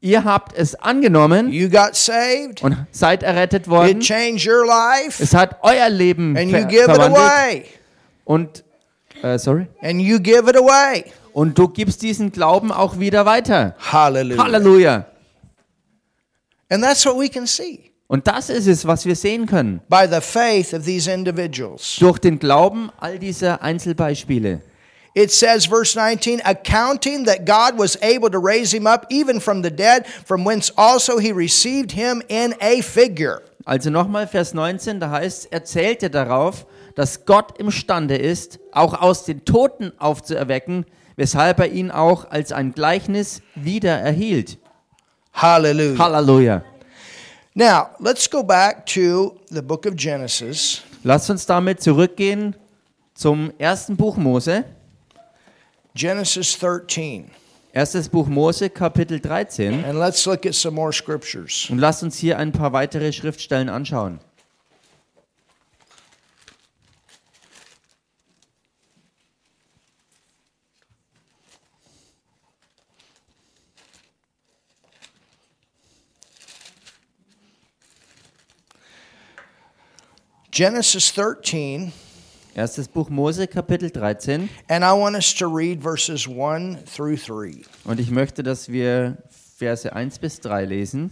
[0.00, 4.00] Ihr habt es angenommen you got saved, und seid errettet it worden.
[4.00, 7.18] changed your life, Es hat euer Leben and you ver give it verwandelt.
[7.20, 7.64] away.
[8.24, 8.64] Und,
[9.22, 9.68] äh, sorry.
[9.82, 11.04] And you give it away.
[11.32, 13.76] Und du gibst diesen Glauben auch wieder weiter.
[13.78, 14.42] Hallelujah.
[14.42, 15.06] Halleluja.
[16.70, 19.80] And that's what we can see Und das ist es, was wir sehen können.
[19.88, 21.96] by the faith of these individuals.
[21.98, 24.60] durch den Glauben all dieser Einzelbeispiele.
[25.14, 29.62] It says, verse 19, accounting that God was able to raise him up even from
[29.64, 33.40] the dead, from whence also he received him in a figure.
[33.64, 39.24] Also nochmal Vers 19, da heißt, er zählte darauf, dass Gott imstande ist, auch aus
[39.24, 40.84] den Toten aufzuerwecken,
[41.16, 44.58] weshalb er ihn auch als ein Gleichnis wieder erhielt.
[45.32, 45.98] Hallelujah.
[45.98, 46.62] Halleluja.
[47.54, 50.80] Now, let's go back to the book of Genesis.
[51.04, 52.56] Lasst uns damit zurückgehen
[53.14, 54.64] zum ersten Buch Mose.
[55.94, 57.30] Genesis 13.
[57.74, 59.84] Erstes Buch Mose, Kapitel 13.
[59.84, 61.68] And let's look at some more scriptures.
[61.68, 64.20] Und lasst uns hier ein paar weitere Schriftstellen anschauen.
[80.52, 81.94] Genesis 13,
[82.54, 84.50] Erstes Buch Mose, Kapitel 13.
[84.68, 87.62] and I want us to read verses 1 through 3.
[87.86, 89.16] Und ich möchte, dass wir
[89.56, 91.10] Verse 1 bis 3 lesen.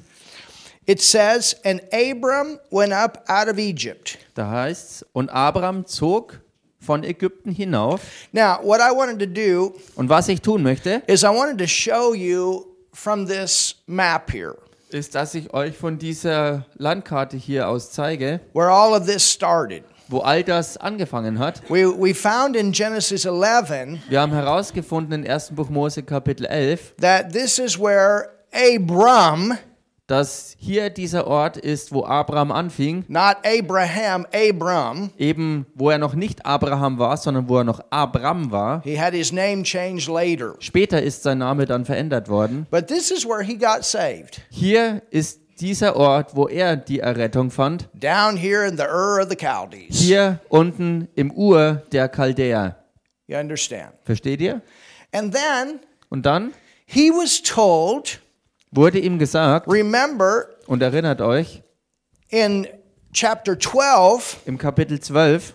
[0.87, 4.19] It says, And Abram went up out of Egypt.
[4.35, 6.39] Da heißt's, und Abraham zog
[6.79, 8.03] von Ägypten hinauf.
[8.33, 11.67] Now, what I wanted to do Und was ich tun möchte, is I wanted to
[11.67, 14.59] show you from this map here
[14.95, 19.85] ist, dass ich euch von dieser Landkarte hier aus zeige, where all of this started.
[20.09, 21.63] wo all das angefangen hat.
[21.69, 25.51] We, we found in Genesis 11 Wir haben herausgefunden in 1.
[25.55, 29.57] Buch Mose Kapitel 11, that this is where Abram,
[30.11, 36.15] dass hier dieser Ort ist, wo Abraham anfing, not Abraham, Abram, eben wo er noch
[36.15, 38.83] nicht Abraham war, sondern wo er noch Abram war.
[38.83, 40.55] he had his name changed later.
[40.59, 42.67] Später ist sein Name dann verändert worden.
[42.71, 47.51] But this is where he got saved, Hier ist dieser Ort, wo er die Errettung
[47.51, 47.89] fand.
[47.95, 49.95] down here in the Ur of the Chaldees.
[49.97, 52.77] Hier unten im Ur der Chaldäer.
[53.27, 53.93] You understand?
[54.05, 54.61] Versteht ihr?
[55.13, 56.53] And then Und dann
[56.87, 58.21] he was told,
[58.71, 61.63] wurde ihm gesagt, remember und erinnert euch,
[62.29, 62.67] in
[63.13, 65.55] chapter 12, im Kapitel 12,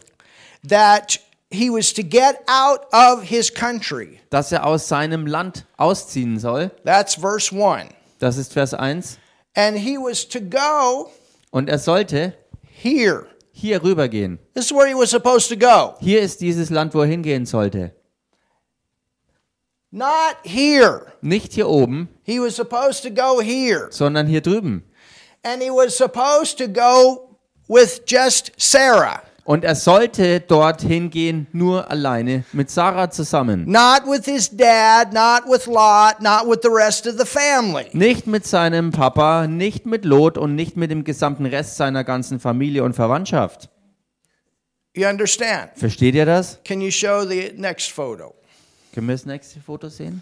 [0.67, 1.19] that
[1.51, 4.19] he was to get out of his country.
[4.29, 6.71] dass er aus seinem Land ausziehen soll.
[6.83, 7.91] That's verse 1.
[8.19, 9.17] Das ist Vers 1.
[9.55, 11.11] And he was to go
[11.51, 13.27] Und er sollte here.
[13.53, 14.39] hier rübergehen.
[14.53, 15.95] This is where he was supposed to go.
[16.01, 17.94] Hier ist dieses Land, wo er hingehen sollte.
[19.97, 21.05] Not here.
[21.21, 23.87] Nicht hier oben, He was supposed to go here.
[23.91, 24.83] sondern hier drüben.
[25.41, 27.37] And he was supposed to go
[27.69, 33.63] with just Sarah, Und er sollte dorthin gehen, nur alleine mit Sarah zusammen.
[33.71, 37.85] not with his dad, not with Lot, not with the rest of the family.
[37.93, 42.41] Nicht mit seinem Papa, nicht mit Lot und nicht mit dem gesamten Rest seiner ganzen
[42.41, 43.69] Familie und Verwandtschaft.
[44.93, 45.69] You understand?
[45.75, 46.59] Versteht ihr das?
[48.95, 50.21] Können wir das nächste Foto sehen?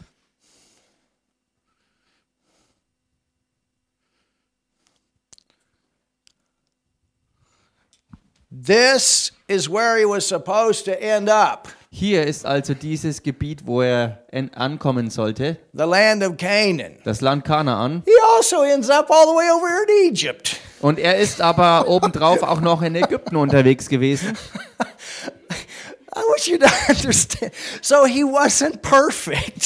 [8.52, 13.82] This is where he was supposed to end up Hier ist also dieses Gebiet, wo
[13.84, 16.98] er en- ankommen sollte, the land of Canaan.
[17.04, 18.02] das Land Kanaan.
[18.06, 20.58] He also ends up all the way over here in Egypt.
[20.82, 24.36] Und er ist aber obendrauf auch noch in Ägypten unterwegs gewesen.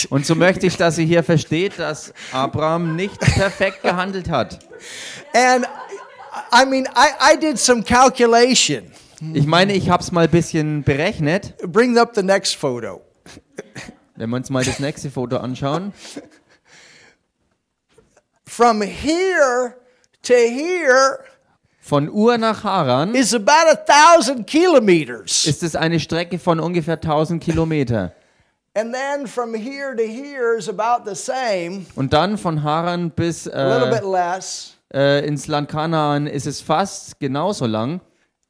[0.10, 4.60] Und so möchte ich, dass ihr hier versteht, dass Abraham nicht perfekt gehandelt hat.
[5.34, 5.68] And
[6.52, 8.92] I mean, I, I did some calculation.
[9.34, 11.56] Ich meine, ich habe es mal ein bisschen berechnet.
[11.64, 13.02] Bring up the next photo.
[14.16, 15.94] Wenn wir uns mal das nächste Foto anschauen.
[18.46, 19.76] From here
[20.24, 21.20] to here
[21.88, 25.46] Von Ur nach Haran is about a thousand kilometers.
[25.46, 28.12] ist es eine Strecke von ungefähr 1000 Kilometer.
[28.76, 33.48] And then from here to here is about the same, Und dann von Haran bis
[33.48, 34.74] a little äh, bit less.
[34.94, 38.02] äh, ins Land Kanaan ist es fast genauso lang.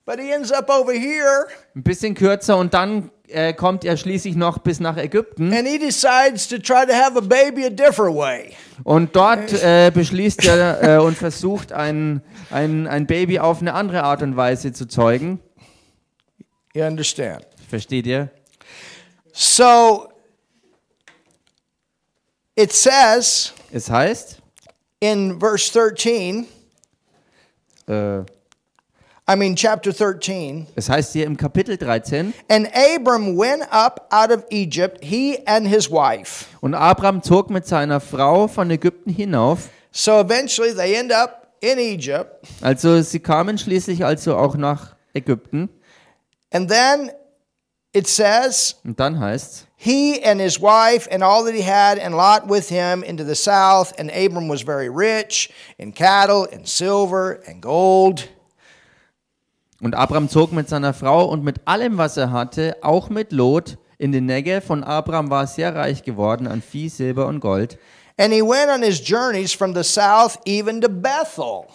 [0.08, 4.38] But he ends up over here Ein bisschen kürzer und dann äh, kommt er schließlich
[4.38, 5.52] noch bis nach Ägypten.
[5.54, 8.54] and he decides to try to have a baby a different way.
[8.86, 14.04] Und dort äh, beschließt er äh, und versucht, ein, ein, ein Baby auf eine andere
[14.04, 15.41] Art und Weise zu zeugen.
[16.74, 17.46] You understand?
[17.70, 18.30] Versteht ihr?
[19.34, 20.08] So
[22.56, 24.38] it says Es heißt,
[25.02, 26.48] in verse 13,
[27.88, 28.20] äh,
[29.29, 34.31] I mean, chapter 13, es heißt hier im Kapitel 13, and Abram went up out
[34.31, 36.45] of Egypt, he and his wife.
[36.61, 39.67] und Abraham zog mit seiner Frau von Ägypten hinauf.
[39.91, 42.47] So eventually they end up in Egypt.
[42.61, 45.67] Also sie kamen schließlich also auch nach Ägypten.
[46.53, 47.11] And then
[47.91, 52.15] it says, Und dann heißt he and his wife and all that he had, and
[52.15, 53.91] Lot with him into the south.
[53.99, 58.29] And Abram was very rich in cattle and silver and gold.
[59.81, 63.77] Und Abraham zog mit seiner Frau und mit allem, was er hatte, auch mit Lot,
[63.97, 64.65] in den Negev.
[64.65, 67.77] Von Abraham war sehr reich geworden an Vieh, Silber und Gold.
[68.17, 71.65] And he went on his journeys from the south even to Bethel.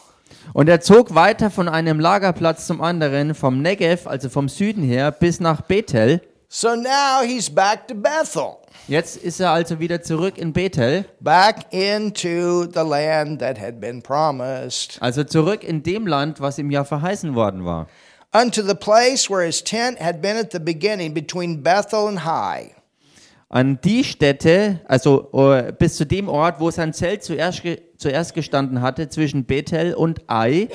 [0.52, 5.12] Und er zog weiter von einem Lagerplatz zum anderen, vom Negev, also vom Süden her,
[5.12, 6.20] bis nach Bethel.
[6.54, 11.72] So now he's back to Bethel, Jetzt ist er also wieder zurück in Bethel, back
[11.72, 16.84] into the land that had been promised, also zurück in dem Land, was ihm ja
[16.84, 17.86] verheißen worden war.
[18.34, 22.74] unto the place where his tent had been at the beginning between Bethel and Hai.
[23.48, 28.34] An die Stätte, also äh, bis zu dem Ort, wo sein Zelt zuerst, ge zuerst
[28.34, 30.68] gestanden hatte, zwischen Bethel und Ai,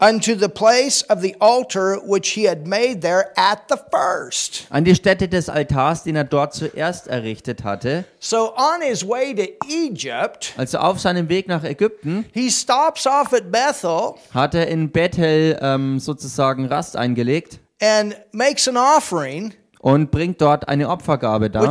[0.00, 4.66] unto the place of the altar which he had made there at the first.
[4.70, 8.04] an die Stätte des Altars, den er dort zuerst errichtet hatte.
[8.20, 13.32] So on his way to Egypt, Also auf seinem Weg nach Ägypten he stops off
[13.32, 20.10] at Bethel hat er in Bethel ähm, sozusagen Rast eingelegt and makes an offering, und
[20.10, 21.64] bringt dort eine Opfergabe dar,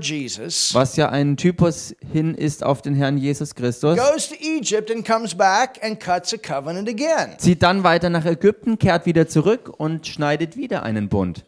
[0.00, 0.74] Jesus.
[0.74, 3.96] was ja ein Typus hin ist auf den Herrn Jesus Christus.
[3.96, 7.36] Goes to Egypt and comes back and cuts a covenant again.
[7.38, 11.44] Zieht dann weiter nach Ägypten, kehrt wieder zurück und schneidet wieder einen Bund.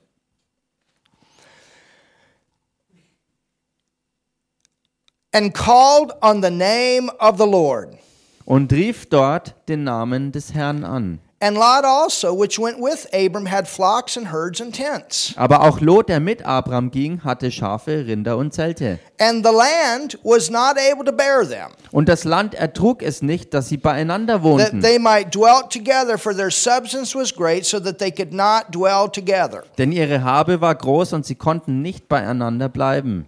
[5.32, 7.98] And called on the name of the Lord.
[8.46, 11.18] Und rief dort den Namen des Herrn an.
[11.38, 15.34] And Lot also, which went with Abram, had flocks and herds and tents.
[15.36, 18.98] Aber auch Lot, der mit Abraham ging, hatte Schafe, Rinder und Zelte.
[19.20, 23.52] And the land was not able to bear them, Und das Land ertrug es nicht,
[23.52, 24.80] dass sie beieinander that wohnten.
[24.80, 29.06] they might dwell together, for their substance was great, so that they could not dwell
[29.06, 29.64] together.
[29.76, 33.26] Denn ihre Habe war groß und sie konnten nicht beieinander bleiben.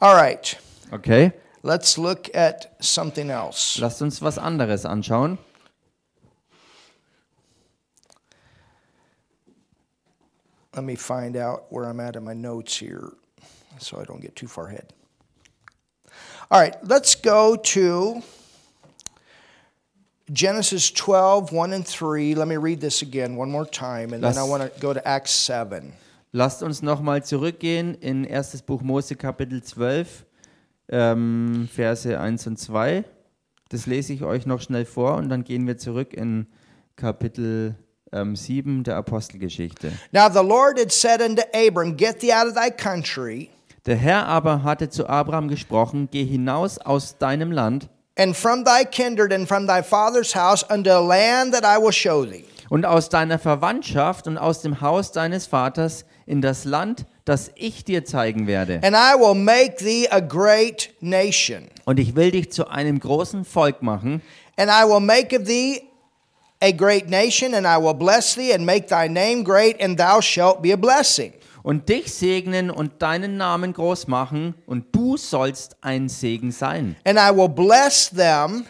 [0.00, 0.56] All right,
[0.92, 1.32] Okay,
[1.62, 3.78] let's look at something else.
[3.78, 5.36] lasst uns was anderes anschauen.
[10.78, 13.10] Let me find out where I'm at in my notes here
[13.80, 14.92] so I don't get too far ahead.
[16.52, 18.22] All right, let's go to
[20.32, 22.36] Genesis 12, 1 and 3.
[22.36, 24.92] Let me read this again one more time, and then I Lass- want to go
[24.94, 25.92] to Acts 7.
[26.32, 28.62] Lasst uns nochmal zurückgehen in 1.
[28.64, 30.26] Buch Mose Kapitel 12,
[30.90, 33.02] ähm, Verse 1 und 2.
[33.68, 36.46] Das lese ich euch noch schnell vor und dann gehen wir zurück in
[36.94, 37.74] Kapitel
[38.12, 39.92] ähm, 7 der Apostelgeschichte.
[40.12, 43.50] Now the Lord had said unto Abram, Get thee out of thy country
[43.86, 48.84] Der Herr aber hatte zu Abraham gesprochen, geh hinaus aus deinem Land and from thy
[48.84, 52.44] kindred and from thy father's house unto a land that I will show thee.
[52.68, 57.84] und aus deiner Verwandtschaft und aus dem Haus deines Vaters in das Land, das ich
[57.84, 58.80] dir zeigen werde.
[58.82, 61.68] And I will make thee a great nation.
[61.86, 64.20] Und ich will dich zu einem großen Volk machen.
[64.58, 65.87] And I will make of thee
[66.60, 70.20] a great nation, and I will bless thee, and make thy name great, and thou
[70.20, 71.32] shalt be a blessing.
[71.64, 76.96] und dich segnen und deinen Namen groß machen, und du sollst ein Segen sein.
[77.04, 78.64] And I will bless them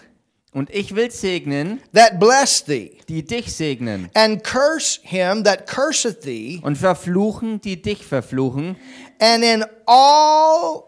[0.55, 6.23] Und ich will segnen, that bless thee, die dich segnen, and curse him that curseth
[6.23, 8.77] thee, und verfluchen, die dich verfluchen.
[9.21, 10.88] and in all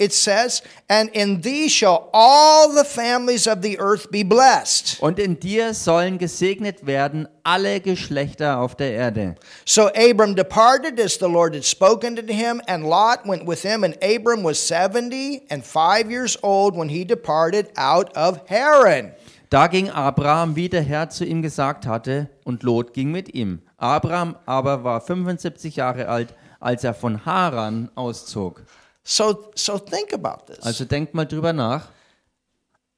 [0.00, 4.98] it says, and in thee shall all the families of the earth be blessed.
[5.00, 9.36] Und in dir sollen gesegnet werden alle Geschlechter auf der Erde.
[9.66, 13.84] So Abram departed as the Lord had spoken to him, and Lot went with him,
[13.84, 19.12] and Abram was seventy and five years old when he departed out of Haran.
[19.50, 23.60] Da ging Abraham, wie der Herr zu ihm gesagt hatte, und Lot ging mit ihm.
[23.76, 28.62] Abraham aber war 75 Jahre alt, als er von Haran auszog.
[29.02, 30.60] So, so think about this.
[30.64, 31.88] Also denkt mal drüber nach.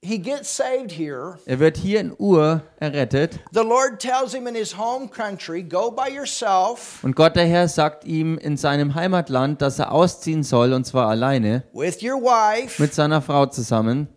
[0.04, 1.38] He gets saved here.
[1.46, 5.92] Er wird hier in Ur errettet The Lord tells him in his home country, go
[5.92, 10.72] by yourself und Gott der Herr sagt ihm in seinem Heimatland, dass er ausziehen soll
[10.72, 14.08] und zwar alleine with your wife, mit seiner Frau zusammen.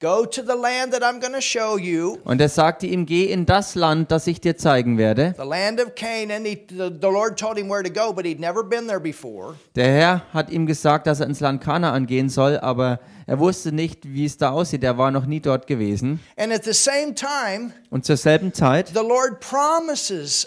[0.00, 3.24] Go to the land that I'm going to show you, Und er sagte ihm, geh
[3.32, 5.34] in das Land, das ich dir zeigen werde.
[5.36, 6.44] the land of Canaan.
[6.44, 9.56] He, the, the Lord told him where to go, but he'd never been there before.
[9.74, 13.72] Der Herr hat ihm gesagt, dass er ins Land Kanaan gehen soll, aber er wusste
[13.72, 14.84] nicht, wie es da aussieht.
[14.84, 16.20] Er war noch nie dort gewesen.
[16.36, 20.46] And at the same time, Und zur selben Zeit the Lord promises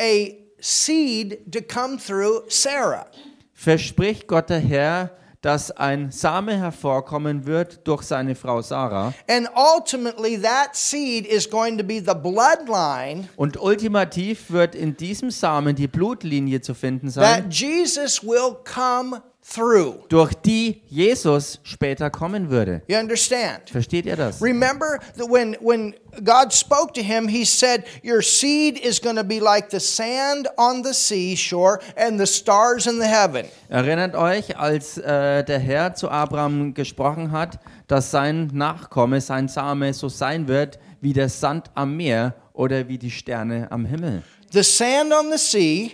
[0.00, 0.28] a
[0.60, 3.06] seed to come through Sarah.
[3.52, 5.10] verspricht Gott der Herr,
[5.44, 9.12] dass ein Same hervorkommen wird durch seine Frau Sarah.
[9.28, 15.30] And ultimately, that seed is going to be the bloodline Und ultimativ wird in diesem
[15.30, 20.06] Samen die Blutlinie zu finden that sein, Jesus will come through.
[20.08, 22.82] durch die Jesus später kommen würde.
[22.88, 23.68] You understand?
[23.70, 24.40] Versteht ihr das?
[24.40, 29.24] Remember that when, when God spoke to him, he said, Your seed is going to
[29.24, 33.46] be like the sand on the seashore and the stars in the heaven.
[33.68, 39.92] Erinnert euch, als äh, der Herr zu Abraham gesprochen hat, dass sein Nachkomme, sein Same
[39.92, 44.22] so sein wird wie der Sand am Meer oder wie die Sterne am Himmel.
[44.52, 45.90] The sand on the sea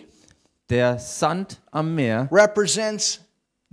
[0.69, 3.19] Der Sand am Meer represents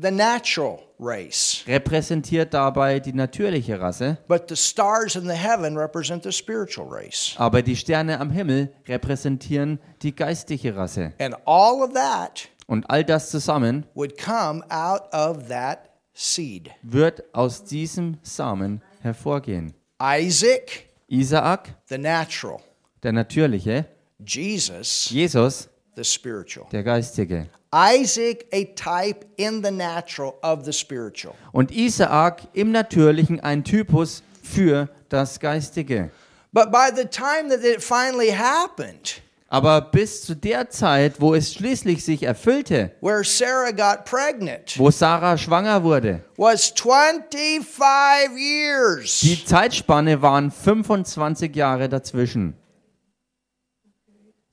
[0.02, 6.24] the natural race, repräsentiert dabei die natürliche Rasse, but the stars in the heaven represent
[6.24, 7.34] the spiritual race.
[7.38, 11.14] aber die Sterne am Himmel repräsentieren die geistige Rasse.
[11.20, 16.70] And all of that Und all das zusammen would come out of that seed.
[16.84, 19.74] wird aus diesem Samen hervorgehen.
[20.02, 22.60] Isaac, Isaak, the natural,
[23.04, 23.86] der natürliche,
[24.20, 26.68] Jesus, Jesus, the spiritual.
[26.72, 27.48] der geistige.
[27.78, 31.36] Isaac, a type in the natural of the spiritual.
[31.52, 36.10] Und Isaak im Natürlichen ein Typus für das Geistige.
[36.52, 41.54] But by the time that it finally happened, Aber bis zu der Zeit, wo es
[41.54, 49.22] schließlich sich erfüllte, where Sarah got pregnant, wo Sarah schwanger wurde, was 25 years.
[49.22, 52.56] die Zeitspanne waren 25 Jahre dazwischen.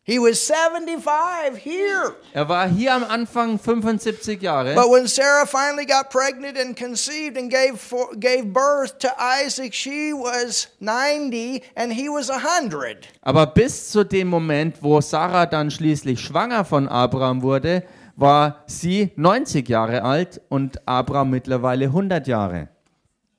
[0.06, 2.14] He was 75 here.
[2.34, 7.38] Er war hier am Anfang 75 Jahre, But when Sarah finally got pregnant and conceived
[7.38, 13.08] and gave for, gave birth to Isaac, she was 90 and he was 100.
[13.22, 17.82] aber bis zu dem Moment, wo Sarah dann schließlich schwanger von Abraham wurde,
[18.16, 22.68] war sie 90 Jahre alt und Abraham mittlerweile 100 Jahre.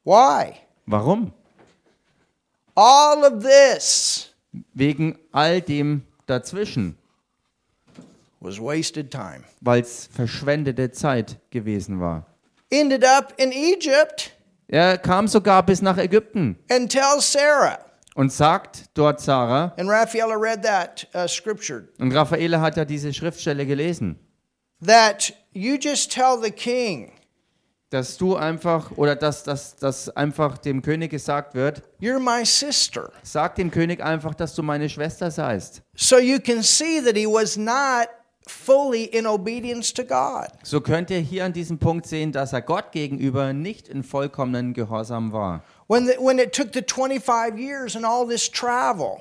[0.04, 0.54] Why?
[0.88, 1.32] Warum?
[2.74, 4.32] All of this
[4.74, 6.98] Wegen all dem dazwischen.
[8.42, 9.44] was wasted time.
[9.62, 12.26] weil es verschwendete Zeit gewesen war.
[12.70, 14.32] Ended up in Egypt
[14.68, 17.80] Er kam sogar bis nach Ägypten and tells Sarah,
[18.16, 23.14] und sagt dort Sarah, and Raphael read that uh, scripture, und Raffaele hat ja diese
[23.14, 24.18] Schriftstelle gelesen,
[24.84, 27.12] that you just tell the king,
[27.96, 33.10] dass du einfach, oder dass, dass, dass einfach dem König gesagt wird, You're my sister.
[33.24, 35.82] sag dem König einfach, dass du meine Schwester seist.
[35.96, 38.10] So you can see that he was not
[38.48, 40.48] fully in obedience to God.
[40.64, 44.74] So könnt ihr hier an diesem Punkt sehen, dass er Gott gegenüber nicht in vollkommenen
[44.74, 45.64] Gehorsam war.
[45.88, 49.20] When, the, when it took the 25 years and all this travel,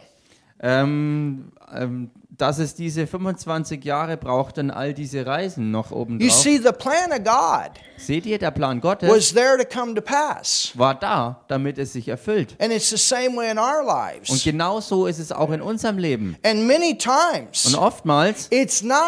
[0.60, 6.30] Ähm, ähm, dass es diese 25 Jahre braucht und all diese Reisen noch You obendrauf.
[6.32, 10.00] see, the plan of God Seht ihr, der Plan Gottes was there to come to
[10.00, 10.72] pass.
[10.74, 12.56] war da, damit es sich erfüllt.
[12.60, 14.42] And it's the same way in our Und lives.
[14.44, 16.36] genau so ist es auch in unserem Leben.
[16.44, 18.98] And many Und times, oftmals it's not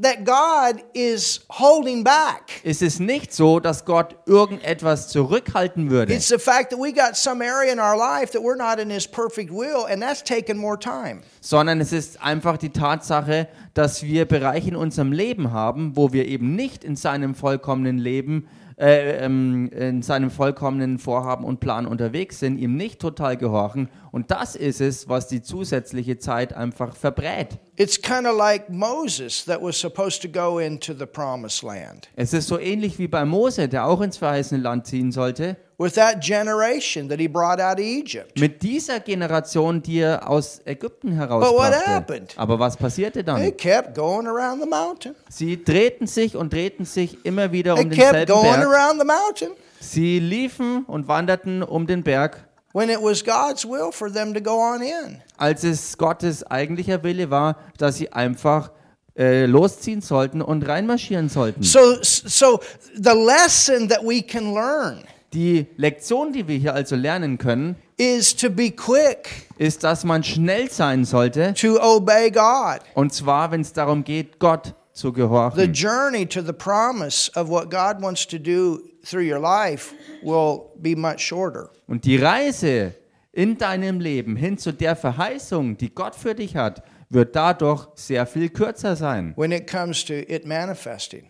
[0.00, 2.60] that God is holding back.
[2.64, 7.16] ist es nicht so, dass Gott irgendetwas zurückhalten würde, It's the fact that we got
[7.16, 10.56] some area in our life that we're not in His perfect will, and that's taken
[10.56, 11.20] more time.
[11.40, 16.26] sondern es ist einfach die Tatsache, dass wir Bereiche in unserem Leben haben, wo wir
[16.26, 22.40] eben nicht in seinem vollkommenen Leben, äh, ähm, in seinem vollkommenen Vorhaben und Plan unterwegs
[22.40, 23.88] sind, ihm nicht total gehorchen.
[24.10, 27.58] Und das ist es, was die zusätzliche Zeit einfach verbrät.
[27.76, 32.08] It's kind of like Moses that was supposed to go into the promised land.
[32.16, 35.56] Es ist so ähnlich wie bei Mose, der auch ins verheißene Land ziehen sollte.
[35.76, 38.38] With that generation that he brought out of Egypt.
[38.38, 41.86] Mit dieser Generation, die er aus Ägypten what herausbrachte.
[41.86, 42.34] happened?
[42.36, 43.56] Aber was passierte They dann?
[43.56, 45.14] kept going around the mountain.
[45.28, 48.66] Sie drehten sich und drehten sich immer wieder They um kept denselben going Berg.
[48.68, 49.50] around the mountain
[49.80, 54.40] Sie liefen und wanderten um den Berg, when it was God's will for them to
[54.40, 55.20] go on in.
[55.36, 58.70] als es Gottes eigentlicher Wille war, dass sie einfach
[59.18, 61.62] äh, losziehen sollten und reinmarschieren sollten.
[61.62, 62.60] So, so
[62.94, 65.04] the lesson that we can learn
[65.34, 70.22] Die Lektion, die wir hier also lernen können, is to be quick ist, dass man
[70.22, 72.80] schnell sein sollte, to obey God.
[72.94, 75.72] und zwar, wenn es darum geht, Gott zu The gehorchen.
[75.72, 80.94] journey to the promise of what God wants to do through your life will be
[80.96, 81.68] much shorter.
[81.88, 82.94] Und die Reise
[83.32, 88.26] in deinem Leben hin zu der Verheißung, die Gott für dich hat, wird dadurch sehr
[88.26, 89.34] viel kürzer sein.
[89.36, 91.24] when it comes to it manifesting.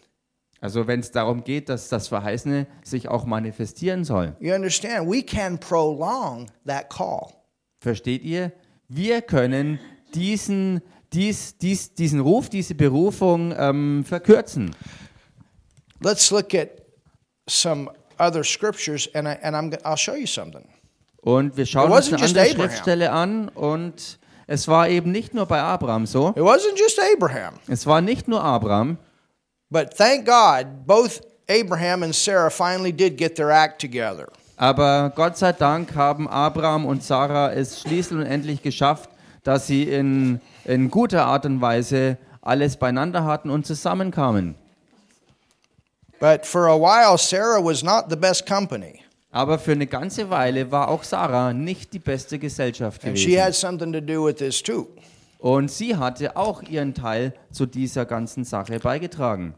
[0.65, 4.35] Also wenn es darum geht, dass das Verheißene sich auch manifestieren soll.
[4.41, 5.07] You understand?
[5.07, 7.35] We can prolong that call.
[7.81, 8.51] Versteht ihr?
[8.89, 9.79] Wir können
[10.15, 10.81] diesen,
[11.13, 14.75] dies, dies, diesen Ruf, diese Berufung ähm, verkürzen.
[16.01, 16.71] Let's look at
[17.47, 20.65] some other scriptures, and, I, and I'm, I'll show you something.
[21.21, 22.57] Und wir schauen uns eine andere Abraham.
[22.57, 26.31] Schriftstelle an und es war eben nicht nur bei Abraham so.
[26.31, 28.97] It wasn't just Abraham, Es war nicht nur Abraham,
[29.75, 34.29] but thank God, both Abraham and Sarah finally did get their act together.
[34.57, 39.11] aber Gott sei Dank haben Abraham und Sarah es schließlich und endlich geschafft,
[39.43, 44.55] dass sie in, in guter Art und Weise alles beieinander hatten und zusammenkamen.
[46.21, 49.01] But for a while, Sarah was not the best company,
[49.33, 53.43] Aber für eine ganze Weile war auch Sarah nicht die beste Gesellschaft and she gewesen.
[53.45, 54.87] had something to do with this too.
[55.45, 59.53] Und sie hatte auch ihren Teil zu dieser ganzen Sache beigetragen.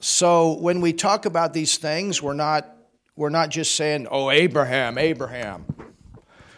[0.00, 2.64] So when we talk about these things, we're not
[3.16, 5.64] we're not just saying, "Oh, Abraham, Abraham."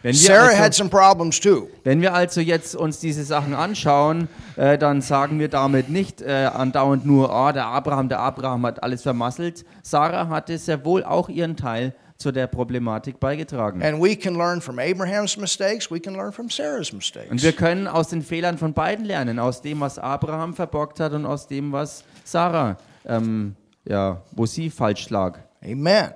[0.01, 1.69] Wenn wir, Sarah had also, some problems too.
[1.83, 6.47] wenn wir also jetzt uns diese Sachen anschauen, äh, dann sagen wir damit nicht äh,
[6.47, 9.67] andauernd nur, oh, der Abraham, der Abraham hat alles vermasselt.
[9.83, 13.83] Sarah hatte sehr wohl auch ihren Teil zu der Problematik beigetragen.
[13.83, 17.43] And we can learn from Abraham's mistakes, we can learn from Sarah's Und mistakes.
[17.43, 21.27] wir können aus den Fehlern von beiden lernen, aus dem, was Abraham verbockt hat und
[21.27, 25.39] aus dem, was Sarah, ähm, ja, wo sie falsch lag.
[25.63, 26.13] Amen.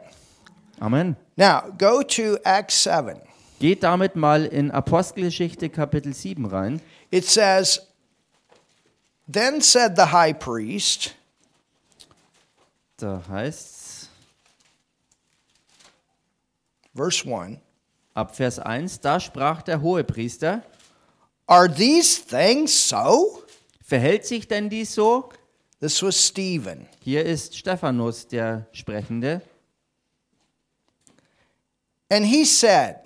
[0.81, 1.17] Amen.
[1.37, 3.21] Now, go to Acts 7.
[3.59, 6.81] Geht damit mal in Apostelgeschichte Kapitel 7 rein.
[7.11, 7.83] It says,
[9.31, 11.15] Then said the high priest,
[12.99, 13.78] Da heißt's
[16.95, 17.59] verse 1,
[18.15, 20.63] ab Vers 1, da sprach der Hohepriester,
[21.47, 23.43] Are these things so?
[23.83, 25.31] verhält sich denn dies so?
[25.81, 26.89] This was Stephen.
[27.01, 29.41] Hier ist Stephanus der Sprechende.
[32.11, 32.97] And he said,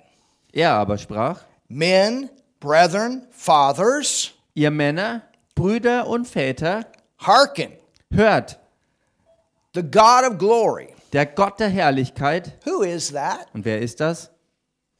[0.51, 2.29] Er aber sprach, Men,
[2.59, 5.21] brethren, fathers, ihr Männer,
[5.55, 6.85] Brüder und Väter,
[7.25, 7.73] hearken.
[8.11, 8.59] hört,
[9.75, 10.93] The God of glory.
[11.13, 13.47] Der Gott der Herrlichkeit, Who is that?
[13.53, 14.29] und wer ist das?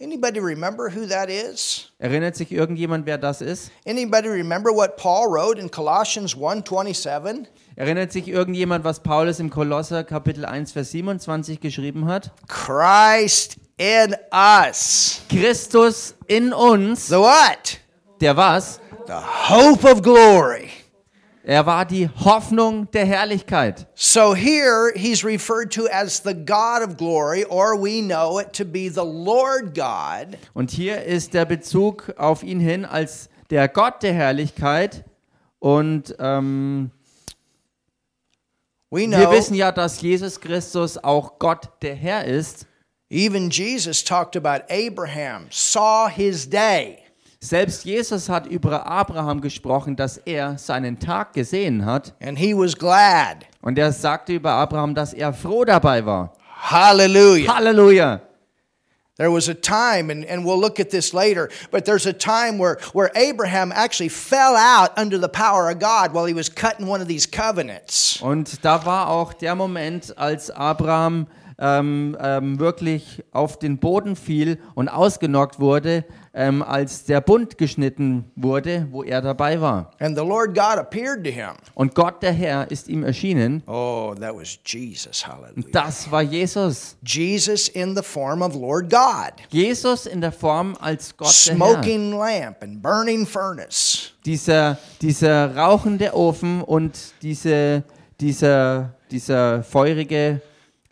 [0.01, 1.91] Anybody remember who that is?
[1.97, 3.71] Erinnert sich irgendjemand, wer das ist?
[3.87, 7.45] Anybody remember what Paul wrote in Colossians 1:27?
[7.75, 12.31] Erinnert sich irgendjemand, was Paulus im Kolosser Kapitel 1, Vers 27 geschrieben hat?
[12.47, 15.21] Christ in us.
[15.29, 17.79] Christus in uns, The what?
[18.19, 18.79] der was?
[19.07, 20.69] The hope of glory.
[21.45, 23.87] Er war die Hoffnung der Herrlichkeit.
[23.95, 28.63] So here he's referred to as the God of glory, or we know it to
[28.63, 30.37] be the Lord God.
[30.53, 35.03] Und hier ist der Bezug auf ihn hin als der Gott der Herrlichkeit.
[35.59, 36.91] Und ähm,
[38.89, 42.67] We wir wissen ja, dass Jesus Christus auch Gott der Herr ist.
[43.09, 47.02] even Jesus talked about Abraham saw his day.
[47.43, 52.13] Selbst Jesus hat über Abraham gesprochen, dass er seinen Tag gesehen hat.
[52.21, 53.45] and he was glad.
[53.61, 56.31] Und er sagte über Abraham, dass er froh dabei war.
[56.61, 57.53] Hallelujah.
[57.53, 58.21] Halleluja!
[59.17, 62.57] There was a time, and, and we'll look at this later, but there's a time
[62.57, 66.87] where, where Abraham actually fell out under the power of God while he was cutting
[66.87, 68.21] one of these covenants.
[68.21, 71.27] Und da war auch der Moment, als Abraham
[71.59, 78.31] ähm, ähm, wirklich auf den Boden fiel und ausgenockt wurde, ähm, als der Bund geschnitten
[78.35, 79.91] wurde, wo er dabei war.
[79.99, 81.53] And the Lord God appeared to him.
[81.75, 83.61] Und Gott, der Herr, ist ihm erschienen.
[83.67, 85.25] Oh, that was Jesus.
[85.27, 85.69] Hallelujah.
[85.71, 86.97] Das war Jesus.
[87.05, 89.33] Jesus in the form of Lord God.
[89.49, 91.73] Jesus in der Form als Gott der Herr.
[91.73, 94.13] Smoking lamp and burning furnace.
[94.25, 97.83] Dieser, dieser rauchende Ofen und diese,
[98.19, 100.41] dieser, dieser feurige,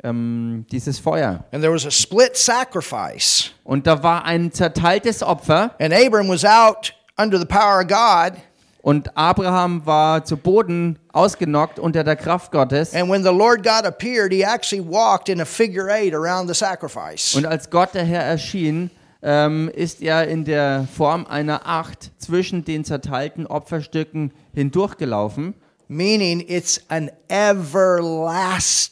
[0.03, 1.43] ähm, dieses Feuer.
[1.51, 3.51] And there was a split sacrifice.
[3.63, 5.75] Und da war ein zerteiltes Opfer.
[5.79, 8.39] And Abram was out under the power of God.
[8.81, 12.95] Und Abraham war zu Boden ausgenockt unter der Kraft Gottes.
[12.95, 16.55] And when the Lord God appeared, he actually walked in a figure eight around the
[16.55, 17.35] sacrifice.
[17.35, 18.89] Und als Gott der Herr erschien,
[19.21, 25.53] ähm, ist er in der Form einer Acht zwischen den zerteilten Opferstücken hindurchgelaufen.
[25.93, 28.87] Meaning it's an everlasting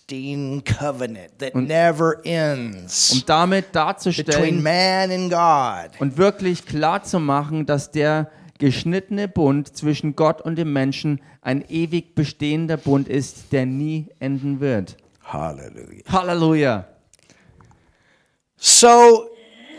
[0.66, 5.91] covenant that never ends um damit between darzustellen man and God.
[6.02, 11.64] und wirklich klar zu machen, dass der geschnittene Bund zwischen Gott und dem Menschen ein
[11.70, 14.97] ewig bestehender Bund ist, der nie enden wird.
[15.24, 16.04] Hallelujah.
[16.12, 16.86] Halleluja.
[18.58, 19.30] So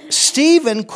[0.09, 0.87] Stephen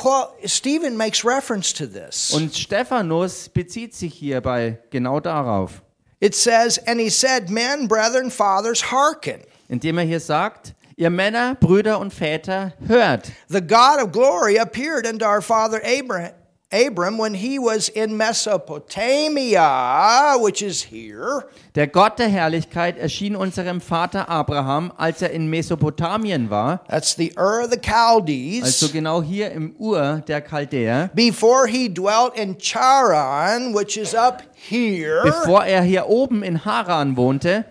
[0.47, 2.33] Stephen makes reference to this.
[2.33, 5.84] Und Stephanus bezieht sich hierbei genau darauf,
[6.25, 9.43] It says, and he said, Men, brethren, fathers, hearken.
[9.69, 13.31] indem er hier sagt, ihr Männer, Brüder und Väter, hört.
[13.49, 16.33] The God of glory appeared unto our father Abraham,
[16.73, 21.45] Abram when he was in Mesopotamia, which is here,
[21.75, 27.33] Der Gott der Herrlichkeit erschien unserem Vater Abraham, als er in Mesopotamien war, that's the
[27.37, 32.59] Ur of the Chaldees, also genau hier im Ur der Chaldäer, before he dwelt in
[32.59, 35.23] Charan, which is up here.
[35.23, 37.65] bevor er hier oben in Haran wohnte,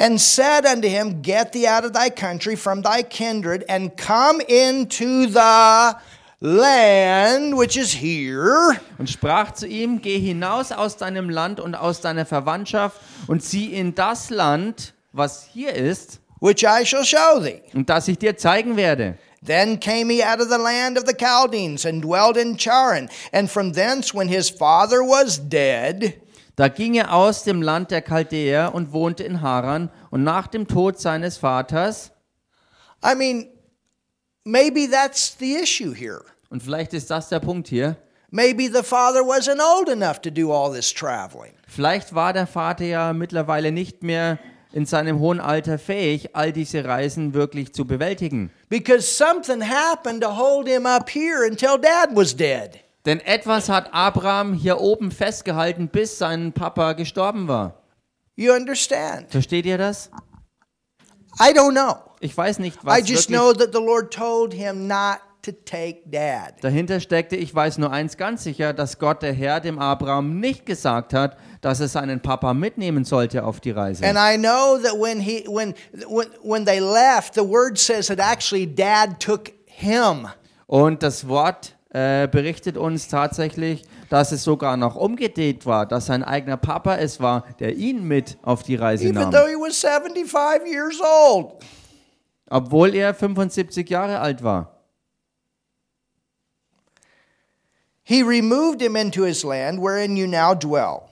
[0.00, 4.40] and said unto him, Get thee out of thy country from thy kindred, and come
[4.40, 5.96] into the
[6.40, 12.00] land which is here, und sprach zu ihm, geh hinaus aus deinem Land und aus
[12.00, 12.98] deiner Verwandtschaft
[13.28, 17.60] und zieh in das Land, was hier ist, which I shall show thee.
[17.74, 19.18] und das ich dir zeigen werde.
[19.42, 23.08] Then came he out of the land of the Chaldeans and dwelt in Charan.
[23.32, 26.20] And from thence, when his father was dead,
[26.56, 30.66] Da ging er aus dem Land der Chaldäer und wohnte in Haran, und nach dem
[30.66, 32.12] Tod seines Vaters,
[33.04, 33.48] I mean,
[34.44, 36.22] maybe that's the issue here.
[36.50, 37.96] und vielleicht ist das der Punkt hier,
[38.32, 41.52] Maybe the father wasn't old enough to do all this traveling.
[41.66, 44.38] Vielleicht war der Vater ja mittlerweile nicht mehr
[44.72, 48.52] in seinem hohen Alter fähig, all diese Reisen wirklich zu bewältigen.
[48.68, 52.78] Because something happened to hold him up here until dad was dead.
[53.06, 57.82] Denn etwas hat Abraham hier oben festgehalten, bis sein Papa gestorben war.
[58.36, 59.30] You understand?
[59.30, 60.10] Versteht ihr das?
[61.38, 61.96] I don't know.
[62.20, 65.52] Ich weiß nicht, I was just wirklich know that the Lord told him not to
[65.52, 66.54] take dad.
[66.62, 67.36] dahinter steckte.
[67.36, 71.38] Ich weiß nur eins ganz sicher, dass Gott der Herr dem Abraham nicht gesagt hat,
[71.62, 74.04] dass er seinen Papa mitnehmen sollte auf die Reise.
[74.04, 75.74] And I know that when he when
[76.06, 80.28] when, when they left, the word says that actually dad took him.
[80.66, 86.22] Und das Wort äh, berichtet uns tatsächlich, dass es sogar noch umgedreht war, dass sein
[86.22, 89.30] eigener Papa es war, der ihn mit auf die Reise Even nahm.
[89.32, 91.54] though he was 75 years old.
[92.48, 94.76] Obwohl er 75 Jahre alt war.
[98.02, 101.09] He removed him into his land wherein you now dwell.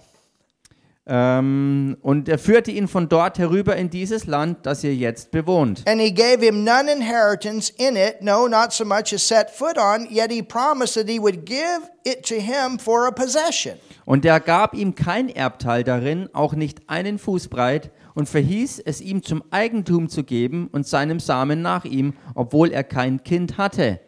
[1.10, 5.82] Ähm, und er führte ihn von dort herüber in dieses Land, das ihr jetzt bewohnt.
[5.88, 9.78] And he gave him none inheritance in it, no, not so much as set foot
[9.78, 13.76] on, yet he promised that he would give it to him for a possession.
[14.04, 19.00] Und er gab ihm kein Erbteil darin, auch nicht einen Fuß breit, und verhieß es
[19.00, 24.00] ihm zum Eigentum zu geben und seinem Samen nach ihm, obwohl er kein Kind hatte.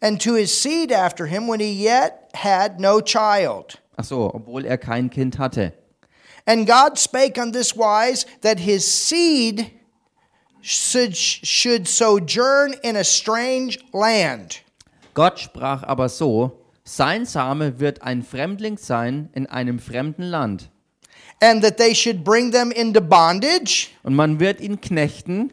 [0.00, 3.82] And to his seed after him when he yet had no child.
[3.96, 5.74] Ach so, obwohl er kein Kind hatte.
[6.46, 9.72] And God spake on this wise that his seed
[10.60, 14.60] should, should sojourn in a strange land.
[15.14, 20.70] Gott sprach aber so: Sein Same wird ein Fremdling sein in einem fremden Land.
[21.40, 25.52] and that they should bring them into bondage Und man wird ihn knechten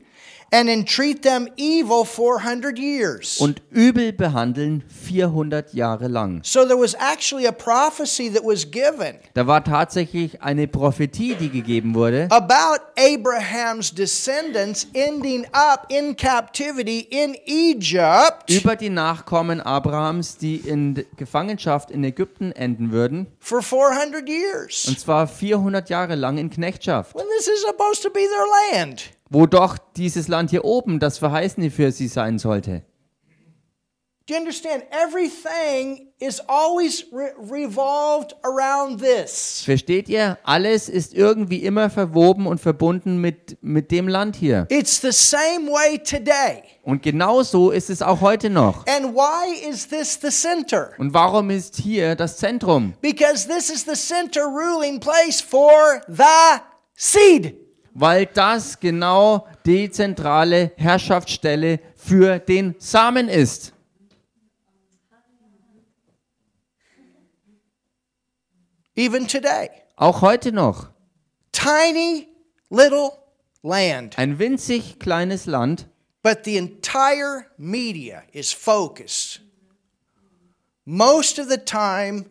[0.53, 3.39] and entreat them evil 400 years.
[3.39, 6.41] und übel behandeln 400 Jahre lang.
[6.43, 11.49] So there was actually a prophecy that was given Da war tatsächlich eine Prophetie, die
[11.49, 20.37] gegeben wurde, about Abraham's descendants ending up in captivity in Egypt über die Nachkommen Abrahams,
[20.37, 24.87] die in Gefangenschaft in Ägypten enden würden, for 400 years.
[24.87, 29.09] und zwar 400 Jahre lang in Knechtschaft, When this is supposed to be their land.
[29.33, 32.83] Wo doch dieses Land hier oben das Verheißene für sie sein sollte.
[34.25, 34.83] Do you understand?
[34.89, 39.61] Everything is always re- revolved around this.
[39.65, 40.37] Versteht ihr?
[40.43, 44.65] Alles ist irgendwie immer verwoben und verbunden mit, mit dem Land hier.
[44.69, 46.63] It's the same way today.
[46.83, 48.85] Und genau so ist es auch heute noch.
[48.87, 50.91] And why is this the center?
[50.97, 52.93] Und warum ist hier das Zentrum?
[53.01, 56.61] Because this is the center ruling place for the
[56.95, 57.57] seed.
[57.93, 63.73] Weil das genau die zentrale Herrschaftsstelle für den Samen ist.
[68.95, 69.69] Even today.
[69.95, 70.89] Auch heute noch.
[71.51, 72.27] Tiny
[72.69, 73.11] little
[73.61, 74.17] land.
[74.17, 75.87] Ein winzig kleines Land,
[76.21, 79.41] But the entire media is focused
[80.85, 82.25] most of the time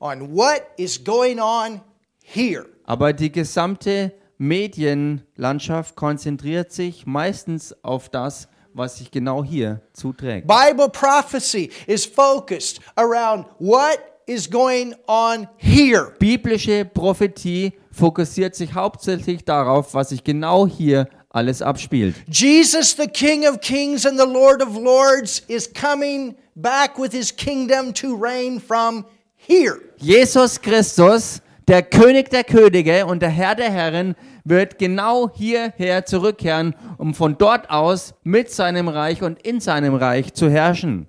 [0.00, 1.82] on what is going on
[2.24, 2.66] here.
[2.84, 4.12] aber die gesamte
[4.42, 10.48] Medienlandschaft konzentriert sich meistens auf das, was sich genau hier zuträgt.
[10.48, 16.12] Bible prophecy is focused around what is going on here.
[16.18, 22.16] Biblische Prophetie fokussiert sich hauptsächlich darauf, was sich genau hier alles abspielt.
[22.26, 27.34] Jesus, the King of Kings and the Lord of Lords, is coming back with his
[27.34, 29.04] kingdom to reign from
[29.36, 29.78] here.
[29.98, 36.74] Jesus Christus, der König der Könige und der Herr der Herren, wird genau hierher zurückkehren,
[36.98, 41.06] um von dort aus mit seinem Reich und in seinem Reich zu herrschen.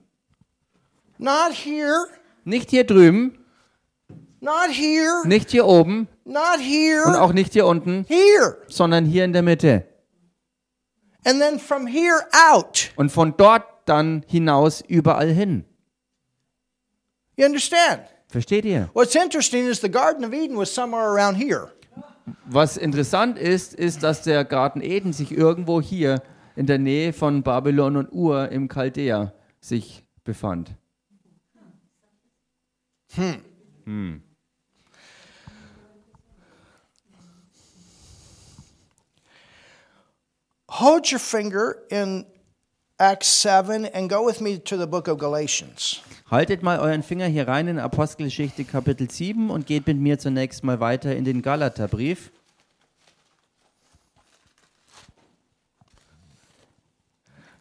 [1.17, 2.05] Not here,
[2.43, 3.37] Nicht hier drüben,
[4.41, 8.57] not here, nicht hier oben not und here, auch nicht hier unten, here.
[8.67, 9.85] sondern hier in der Mitte.
[11.25, 12.91] And then from here out.
[12.97, 15.63] Und von dort dann hinaus überall hin.
[17.37, 18.01] You understand?
[18.27, 18.89] Versteht ihr?
[18.93, 21.71] What's interesting is the Garden of Eden was somewhere around here.
[22.45, 26.21] Was interessant ist, ist, dass der Garten Eden sich irgendwo hier
[26.55, 30.75] in der Nähe von Babylon und Ur im Chaldea sich befand.
[40.69, 42.25] Hold your finger in
[42.97, 46.01] Acts 7 and go with me to the book of Galatians.
[46.29, 50.63] Haltet mal euren Finger hier rein in Apostelgeschichte Kapitel 7 und geht mit mir zunächst
[50.63, 52.31] mal weiter in den Galaterbrief.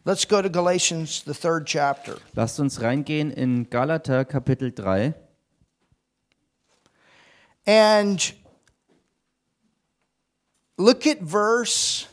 [0.05, 2.17] Let's go to Galatians, the third chapter.
[2.33, 5.13] Lasst uns reingehen in Galater Kapitel 3
[7.65, 8.33] And
[10.77, 12.07] look at verse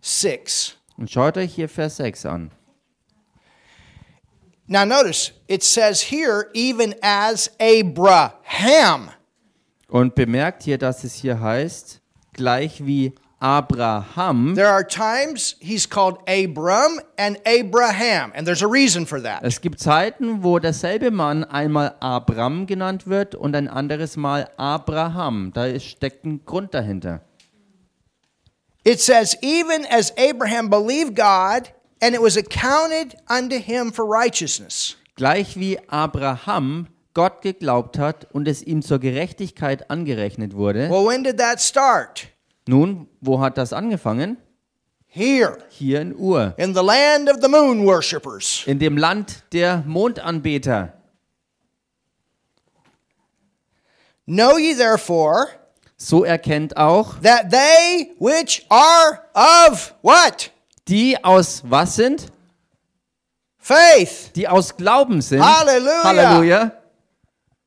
[0.00, 0.76] 6.
[0.96, 2.50] und schaut euch hier Vers 6 an.
[4.70, 9.10] Now, notice it says here, even as Abraham.
[9.88, 12.02] Und bemerkt hier, dass es hier heißt,
[12.34, 14.54] gleich wie Abraham.
[14.54, 19.42] There are times he's called Abram and Abraham, and there's a reason for that.
[19.42, 25.52] Es gibt Zeiten, wo derselbe Mann einmal Abram genannt wird und ein anderes Mal Abraham.
[25.54, 27.22] Da steckt ein Grund dahinter.
[28.84, 34.96] It says, even as Abraham believed God, and it was accounted unto him for righteousness.
[35.16, 40.88] Gleich wie Abraham Gott geglaubt hat und es ihm zur Gerechtigkeit angerechnet wurde.
[40.90, 42.28] Well, when did that start?
[42.68, 44.36] Nun, wo hat das angefangen?
[45.10, 48.62] Here, Hier in Ur, in the land of the moon worshippers.
[48.66, 50.92] in dem Land der Mondanbeter.
[54.26, 55.48] Know ye therefore
[55.96, 60.50] So erkennt auch, that they which are of what?
[60.88, 62.26] Die aus was sind?
[63.58, 64.32] Faith.
[64.34, 65.42] Die aus Glauben sind.
[65.42, 66.04] Halleluja.
[66.04, 66.72] Halleluja.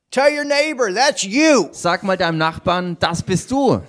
[0.10, 1.70] Tell your neighbor, that's you.
[1.72, 3.82] Sag mal deinem Nachbarn, das bist du.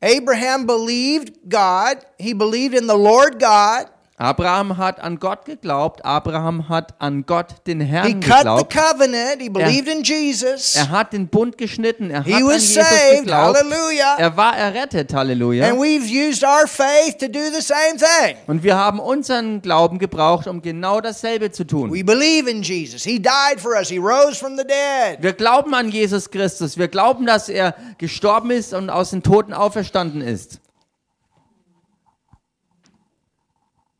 [0.00, 6.04] Abraham believed God, he believed in the Lord God, Abraham hat an Gott geglaubt.
[6.04, 8.72] Abraham hat an Gott, den He Herrn cut the geglaubt.
[8.72, 9.40] covenant.
[9.42, 10.76] He believed in Jesus.
[10.76, 12.10] Er hat den Bund geschnitten.
[12.12, 13.18] Er hat He an was Jesus saved.
[13.24, 13.58] geglaubt.
[13.58, 14.16] Hallelujah.
[14.18, 15.12] Er war errettet.
[15.12, 15.68] Halleluja.
[15.68, 18.36] And we've used our faith to do the same thing.
[18.46, 21.92] Und wir haben unseren Glauben gebraucht, um genau dasselbe zu tun.
[21.92, 23.02] We believe in Jesus.
[23.02, 23.88] He died for us.
[23.88, 25.22] He rose from the dead.
[25.22, 26.78] Wir glauben an Jesus Christus.
[26.78, 30.60] Wir glauben, dass er gestorben ist und aus den Toten auferstanden ist.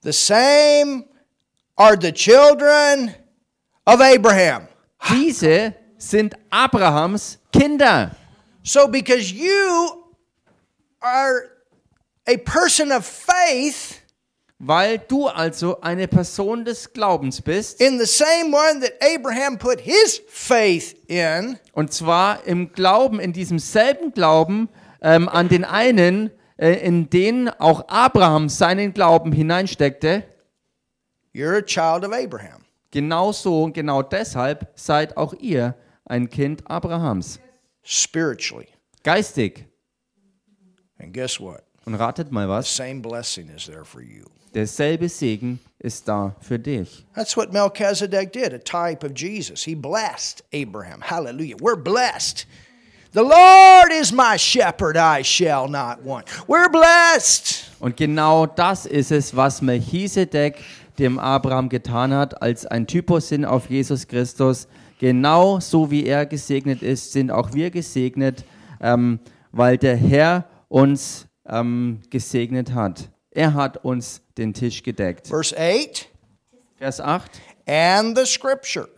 [0.05, 1.07] The same
[1.79, 3.15] are the children
[3.87, 4.69] of Abraham.
[5.11, 8.15] Diese sind Abrahams Kinder.
[8.63, 10.05] So, because you
[11.01, 11.45] are
[12.27, 14.01] a person of faith,
[14.59, 19.81] Weil du also eine Person des Glaubens bist, in the same one that Abraham put
[19.81, 24.69] his faith in, und zwar im Glauben, in diesem selben Glauben
[25.03, 30.23] ähm, an den einen, in den auch Abraham seinen Glauben hineinsteckte,
[31.35, 32.65] you're a child of Abraham.
[32.91, 35.75] genau so und genau deshalb seid auch ihr
[36.05, 37.41] ein Kind Abrahams.
[37.83, 38.69] spiritually.
[39.03, 39.67] Geistig.
[40.99, 41.63] And guess what?
[41.87, 44.25] Und ratet mal The was, same blessing is there for you.
[44.55, 47.05] derselbe Segen ist da für dich.
[47.15, 49.65] That's what Melchizedek did, a type of Jesus.
[49.65, 51.03] He blessed Abraham.
[51.03, 51.57] Hallelujah.
[51.57, 52.47] We're blessed.
[53.15, 56.27] The Lord is my shepherd, I shall not want.
[56.49, 57.71] We're blessed.
[57.79, 60.57] Und genau das ist es, was Melchisedek
[60.99, 64.67] dem Abraham getan hat, als ein Typus hin auf Jesus Christus.
[64.99, 68.45] Genau so wie er gesegnet ist, sind auch wir gesegnet,
[68.81, 69.21] ähm,
[69.53, 73.11] weil der Herr uns ähm, gesegnet hat.
[73.31, 75.29] Er hat uns den Tisch gedeckt.
[75.29, 76.09] Verse 8
[76.79, 77.31] Vers 8.
[77.69, 78.89] and the scripture.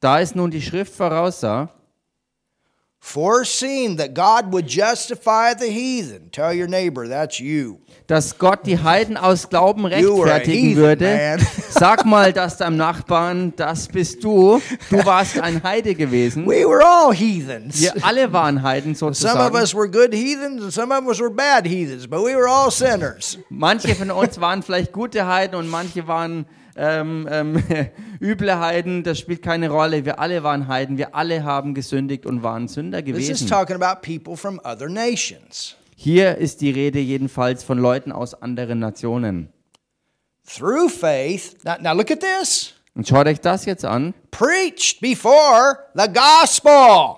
[0.00, 1.68] Da ist nun die Schrift voraussah,
[3.00, 6.30] Foreseen that God would justify the heathen.
[6.30, 7.78] Tell your neighbor, that's you.
[8.08, 11.38] dass Gott die Heiden aus Glauben rechtfertigen würde.
[11.70, 14.60] Sag mal das deinem Nachbarn, das bist du.
[14.90, 16.46] Du warst ein Heide gewesen.
[16.46, 17.80] We were all heathens.
[17.80, 19.54] Wir alle waren Heiden Some of sozusagen.
[19.56, 22.70] us were good heathens and some of us were bad heathens, but we were all
[22.70, 23.38] sinners.
[23.48, 26.46] Manche von uns waren vielleicht gute Heiden und manche waren
[26.78, 27.62] ähm, ähm,
[28.20, 29.02] üble Heiden.
[29.02, 30.04] Das spielt keine Rolle.
[30.04, 30.96] Wir alle waren Heiden.
[30.96, 33.48] Wir alle haben gesündigt und waren Sünder This is gewesen.
[33.48, 35.76] talking about people from other nations.
[35.96, 39.52] Hier ist die Rede jedenfalls von Leuten aus anderen Nationen.
[40.46, 44.14] Through faith, now, now look at this, Und schaut euch das jetzt an.
[44.30, 47.16] preached before the gospel.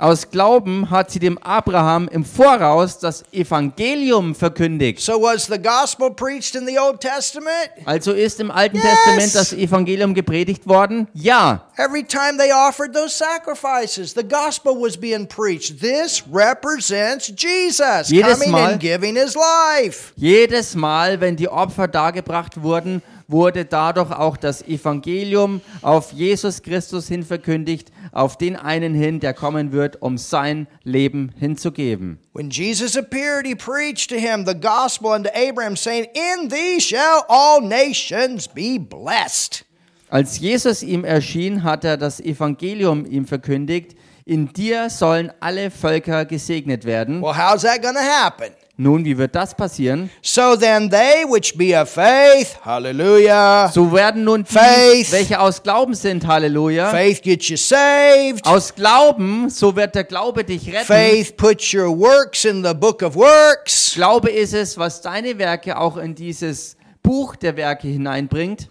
[0.00, 4.98] Aus Glauben hat sie dem Abraham im Voraus das Evangelium verkündigt.
[5.00, 7.68] So was the gospel preached in the Old Testament?
[7.84, 8.84] Also ist im Alten Yes.
[8.86, 11.06] Testament das Evangelium gepredigt worden?
[11.12, 11.66] Ja.
[11.76, 15.78] Every time they offered those sacrifices, the gospel was being preached.
[15.80, 20.14] This represents Jesus Jedes coming Mal- and giving his life.
[20.16, 27.08] Jedes Mal, wenn die Opfer dargebracht wurden, wurde dadurch auch das Evangelium auf Jesus Christus
[27.08, 32.18] hin verkündigt, auf den einen hin, der kommen wird, um sein Leben hinzugeben.
[32.32, 37.24] When Jesus appeared, he preached to him the gospel unto Abraham, saying, In thee shall
[37.28, 39.64] all nations be blessed.
[40.08, 46.24] Als Jesus ihm erschien, hat er das Evangelium ihm verkündigt, in dir sollen alle Völker
[46.24, 47.22] gesegnet werden.
[47.22, 48.50] Well, how's that to happen?
[48.82, 50.08] Nun, wie wird das passieren?
[50.22, 55.12] So then they which be of faith, hallelujah, So werden nun die, Faith.
[55.12, 56.90] welche aus Glauben sind, Halleluja.
[56.90, 58.46] faith gets you saved.
[58.46, 60.86] Aus Glauben, so wird der Glaube dich retten.
[60.86, 63.92] Faith puts your works in the book of works.
[63.94, 68.70] Glaube ist es, was deine Werke auch in dieses Buch der Werke hineinbringt.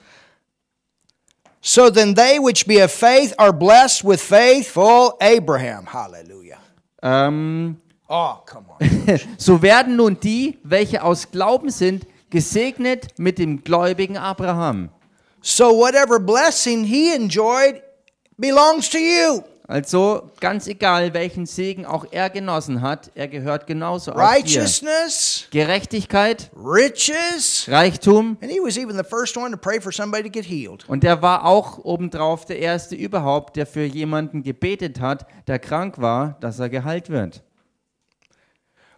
[1.61, 5.85] So then they which be of faith are blessed with faithful Abraham.
[5.93, 6.57] Hallelujah.
[7.03, 7.77] Ähm,
[8.09, 9.19] Oh, come on.
[9.37, 14.89] so werden nun die, welche aus Glauben sind, gesegnet mit dem gläubigen Abraham.
[15.41, 17.81] so whatever blessing he enjoyed
[18.37, 19.43] belongs to you.
[19.67, 24.21] Also ganz egal, welchen Segen auch er genossen hat, er gehört genauso auch dir.
[24.23, 27.67] Righteousness, Gerechtigkeit, riches.
[27.69, 28.37] Reichtum.
[28.41, 30.89] And he was even the first one to pray for somebody to get healed.
[30.89, 36.01] Und er war auch obendrauf der Erste überhaupt, der für jemanden gebetet hat, der krank
[36.01, 37.43] war, dass er geheilt wird.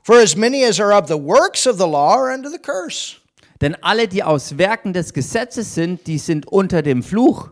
[0.03, 3.17] For as many as are of the works of the law are under the curse.
[3.61, 7.51] Denn alle, die aus Werken des Gesetzes sind, die sind unter dem Fluch.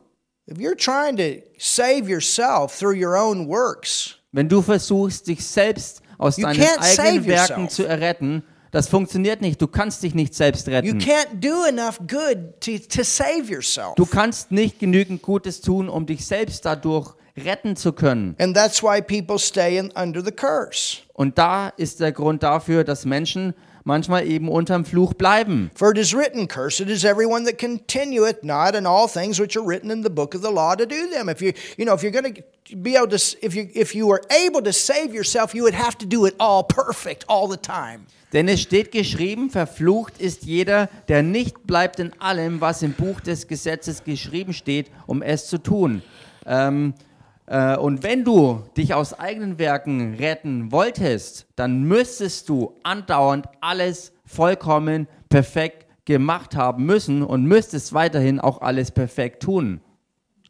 [0.49, 6.01] If you're trying to save yourself through your own works, Wenn du versuchst, dich selbst
[6.17, 7.69] aus You deinen can't save eigenen Werken yourself.
[7.73, 9.61] zu erretten, das funktioniert nicht.
[9.61, 10.99] Du kannst dich nicht selbst you retten.
[10.99, 13.93] can't do enough good to, to save yourself.
[13.95, 17.13] Du kannst nicht genügend Gutes tun, um dich selbst dadurch
[17.45, 18.35] retten zu können.
[18.39, 20.99] And that's why people stay in, under the curse.
[21.13, 25.71] Und da ist der Grund dafür, dass Menschen manchmal eben unterm Fluch bleiben.
[25.75, 29.65] For it is written, Cursed is everyone that continueth not in all things which are
[29.65, 31.27] written in the book of the law to do them.
[31.27, 34.07] If you, you know, if you're going to be able to, if you, if you
[34.07, 37.57] were able to save yourself, you would have to do it all perfect all the
[37.57, 38.05] time.
[38.31, 43.21] Denn es steht geschrieben, verflucht ist jeder, der nicht bleibt in allem, was im Buch
[43.21, 46.03] des Gesetzes geschrieben steht, um es zu tun.
[46.45, 47.08] Ähm, äh,
[47.49, 55.07] und wenn du dich aus eigenen Werken retten wolltest, dann müsstest du andauernd alles vollkommen
[55.29, 59.81] perfekt gemacht haben müssen und müsstest weiterhin auch alles perfekt tun.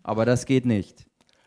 [0.03, 1.05] Aber das geht nicht.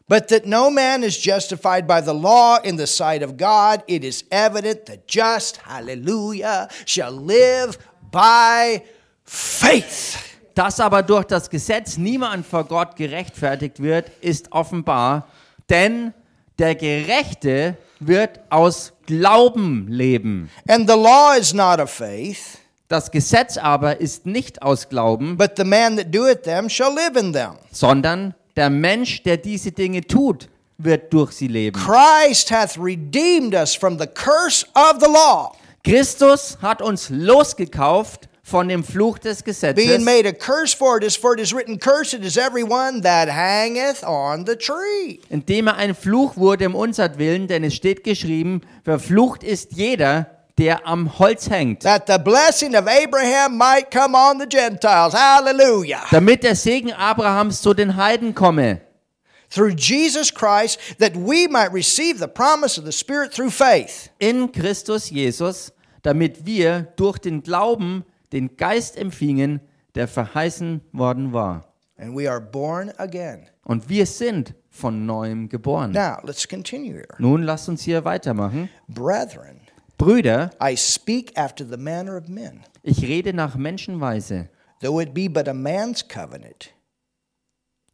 [0.08, 4.04] But that no man is justified by the law in the sight of God, it
[4.04, 7.78] is evident the just, hallelujah, shall live
[8.10, 8.82] by
[9.24, 10.18] faith.
[10.54, 15.28] Dass aber durch das Gesetz niemand vor Gott gerechtfertigt wird, ist offenbar,
[15.72, 16.12] denn
[16.58, 20.50] der Gerechte wird aus Glauben leben.
[20.68, 22.58] And the law is not of faith,
[22.88, 27.16] Das Gesetz aber ist nicht aus Glauben, but the man that doeth them shall live
[27.16, 27.54] in them.
[27.72, 31.80] sondern der Mensch, der diese Dinge tut, wird durch sie leben.
[31.80, 35.52] Christ hath redeemed us from the curse of the law,
[35.84, 41.04] Christus hat uns losgekauft von dem Fluch des Gesetzes, being made a curse for it,
[41.04, 45.20] as for it is written, Cursed is everyone that hangeth on the tree.
[45.30, 50.26] indem er ein Fluch wurde um unsertwillen, denn es steht geschrieben, verflucht ist jeder,
[50.58, 55.14] der am Holz hängt, That the blessing of Abraham might come on the Gentiles.
[55.14, 56.02] Hallelujah.
[56.10, 58.82] damit der Segen Abrahams zu den Heiden komme.
[59.48, 64.10] Through Jesus Christ, that we might receive the promise of the Spirit through faith.
[64.18, 65.72] in Christus Jesus,
[66.02, 69.60] damit wir durch den Glauben den Geist empfingen,
[69.94, 71.74] der verheißen worden war.
[71.96, 73.46] And we are born again.
[73.64, 75.92] Und wir sind von neuem geboren.
[75.92, 77.14] Now, let's continue here.
[77.18, 78.68] Nun lasst uns hier weitermachen.
[78.88, 79.60] Brethren,
[79.98, 82.62] Brüder, I speak after the manner of men.
[82.82, 84.48] ich rede nach Menschenweise.
[84.80, 86.72] Though it be but a man's covenant,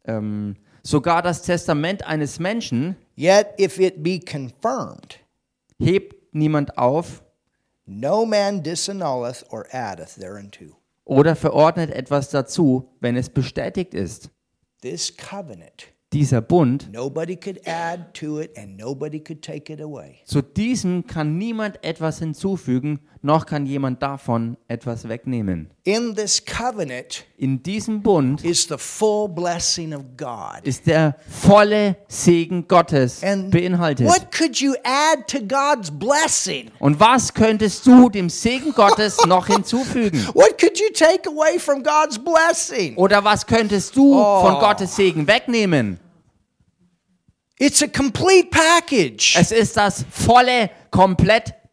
[0.05, 5.19] Ähm, sogar das Testament eines Menschen yet if it be confirmed,
[5.77, 7.21] hebt niemand auf
[7.89, 10.77] no man disannulleth or addeth thereunto.
[11.05, 14.29] oder verordnet etwas dazu, wenn es bestätigt ist.
[14.81, 20.19] This covenant, Dieser Bund, nobody could add to it and nobody could take it away.
[20.25, 25.69] zu diesem kann niemand etwas hinzufügen, noch kann jemand davon etwas wegnehmen.
[25.83, 30.61] In this covenant In diesem Bund is the full blessing of God.
[30.63, 34.07] ist der volle Segen Gottes And beinhaltet.
[34.07, 36.71] what could you add to God's blessing?
[36.79, 40.25] Und was könntest du dem Segen Gottes noch hinzufügen?
[40.33, 42.95] What could you take away from God's blessing?
[42.95, 44.41] Oder was könntest du Oh.
[44.41, 45.99] von Gottes Segen wegnehmen?
[47.61, 49.35] It's a complete package.
[49.37, 50.69] Es ist das volle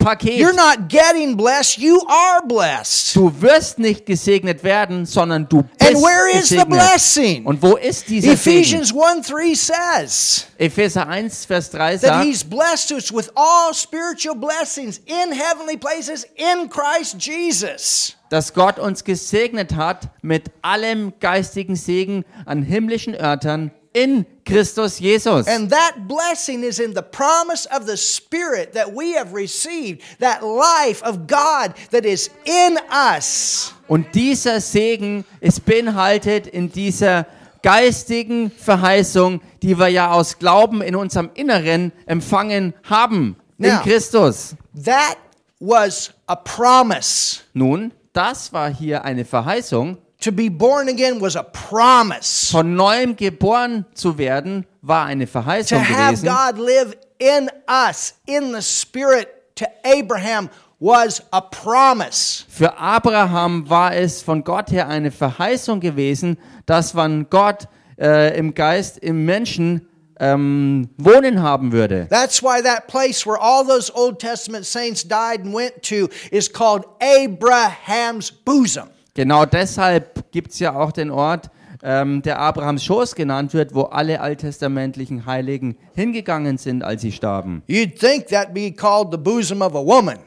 [0.07, 0.39] Komplettpaket.
[0.39, 3.15] You're not getting blessed, you are blessed.
[3.17, 6.69] Du wirst nicht gesegnet werden, sondern du bist And where is the gesegnet.
[6.69, 7.47] blessing?
[7.47, 8.59] Und wo ist dieser Segen?
[8.59, 13.75] Ephesians 1 3 says Epheser 1, Vers 3 that sagt, He's blessed us with all
[13.75, 18.15] spiritual blessings in heavenly places in Christ Jesus.
[18.31, 25.49] dass Gott uns gesegnet hat mit allem geistigen Segen an himmlischen Örtern in Christus Jesus.
[25.49, 30.43] And that blessing is in the promise of the Spirit that we have received, that
[30.45, 33.73] life of God that is in us.
[33.89, 37.27] Und dieser Segen ist beinhaltet in dieser
[37.63, 43.79] geistigen Verheißung, die wir ja aus Glauben in unserem Inneren empfangen haben in Ja.
[43.83, 44.55] Christus.
[44.85, 45.17] That
[45.59, 47.41] was a promise.
[47.55, 49.97] Nun, das war hier eine Verheißung.
[50.21, 52.51] To be born again was a promise.
[52.51, 56.27] Von neuem geboren zu werden, war eine Verheißung To have gewesen.
[56.27, 60.49] God live in us, in the Spirit, to Abraham
[60.79, 62.45] was a promise.
[62.49, 68.55] Für Abraham war es von Gott her eine Verheißung gewesen, dass man Gott äh, im
[68.55, 69.89] Geist, im Menschen
[70.19, 72.07] ähm, wohnen haben würde.
[72.11, 76.51] That's why that place where all those Old Testament saints died and went to is
[76.51, 78.89] called Abraham's bosom.
[79.17, 81.49] Genau deshalb gibt es ja auch den Ort,
[81.83, 87.63] ähm, der Abrahams Schoß genannt wird, wo alle alttestamentlichen Heiligen hingegangen sind, als sie starben.
[87.67, 90.19] You'd think that'd be called the bosom of a woman,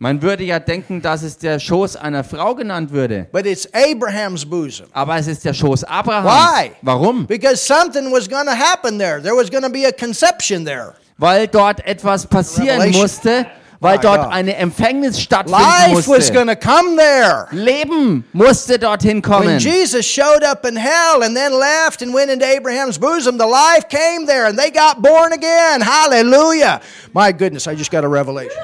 [0.00, 4.44] Man würde ja denken, dass es der Schoß einer Frau genannt würde, but it's Abraham's
[4.44, 4.86] bosom.
[4.92, 6.28] aber es ist der Schoß Abrahams.
[6.28, 6.70] Why?
[6.82, 7.24] Warum?
[7.26, 9.22] Because something was going to happen there.
[9.22, 10.94] There was going to be a conception there.
[11.18, 13.46] Weil dort etwas passieren musste,
[13.80, 14.32] weil My dort God.
[14.32, 16.32] eine Empfängnis stattfinden Life was musste.
[16.32, 17.46] going to come there.
[17.52, 19.46] Leben musste dorthin kommen.
[19.46, 19.58] When.
[19.60, 23.88] Jesus showed up in hell and then left and went into Abraham's bosom, the life
[23.88, 25.80] came there and they got born again.
[25.80, 26.80] Hallelujah.
[27.12, 28.62] My goodness, I just got a revelation.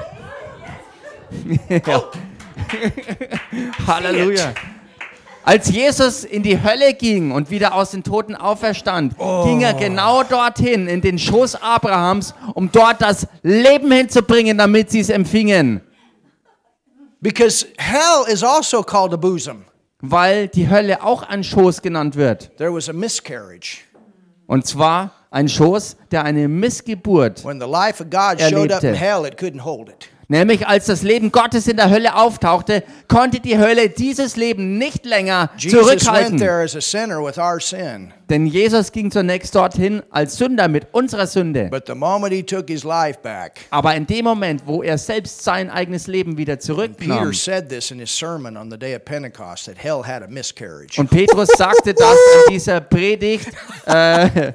[1.69, 2.01] Ja.
[3.85, 4.74] Halleluja.
[5.45, 10.23] Als Jesus in die Hölle ging und wieder aus den Toten auferstand, ging er genau
[10.23, 15.81] dorthin, in den Schoß Abrahams, um dort das Leben hinzubringen, damit sie es empfingen.
[17.21, 19.65] Because hell is also called a bosom.
[20.01, 22.55] Weil die Hölle auch ein Schoß genannt wird.
[22.57, 23.81] There was a miscarriage.
[24.47, 28.89] Und zwar ein Schoß, der eine Missgeburt, When the life of God showed up in
[28.89, 28.95] Erlebte.
[28.95, 30.09] hell, it couldn't hold it.
[30.27, 35.05] Nämlich als das Leben Gottes in der Hölle auftauchte, konnte die Hölle dieses Leben nicht
[35.05, 36.37] länger zurückhalten.
[36.39, 38.11] there as a sinner with our sin.
[38.27, 41.67] Denn Jesus ging zunächst dorthin als Sünder mit unserer Sünde.
[41.69, 45.43] But the moment he took his life back, Aber in dem Moment, wo er selbst
[45.43, 47.27] sein eigenes Leben wieder Peter zurücknahm,
[50.97, 52.15] und Petrus sagte das
[52.47, 53.47] in dieser Predigt,
[53.85, 54.53] äh,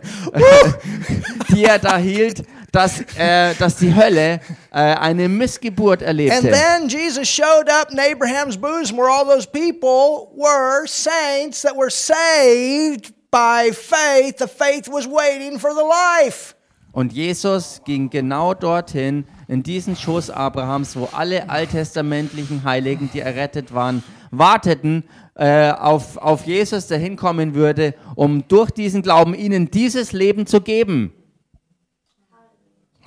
[1.54, 2.42] die er da hielt,
[2.72, 4.40] dass, äh, dass die Hölle
[4.72, 6.50] äh, eine Missgeburt And erlebte.
[6.50, 11.90] then Jesus showed up in Abraham's bosom where all those people were saints that were
[11.90, 14.38] saved by faith.
[14.38, 16.54] The faith was waiting for the life.
[16.92, 23.72] Und Jesus ging genau dorthin, in diesen Schoß Abrahams, wo alle alttestamentlichen Heiligen, die errettet
[23.72, 24.02] waren,
[24.32, 25.04] warteten
[25.36, 30.60] äh, auf, auf Jesus, der hinkommen würde, um durch diesen Glauben ihnen dieses Leben zu
[30.60, 31.12] geben.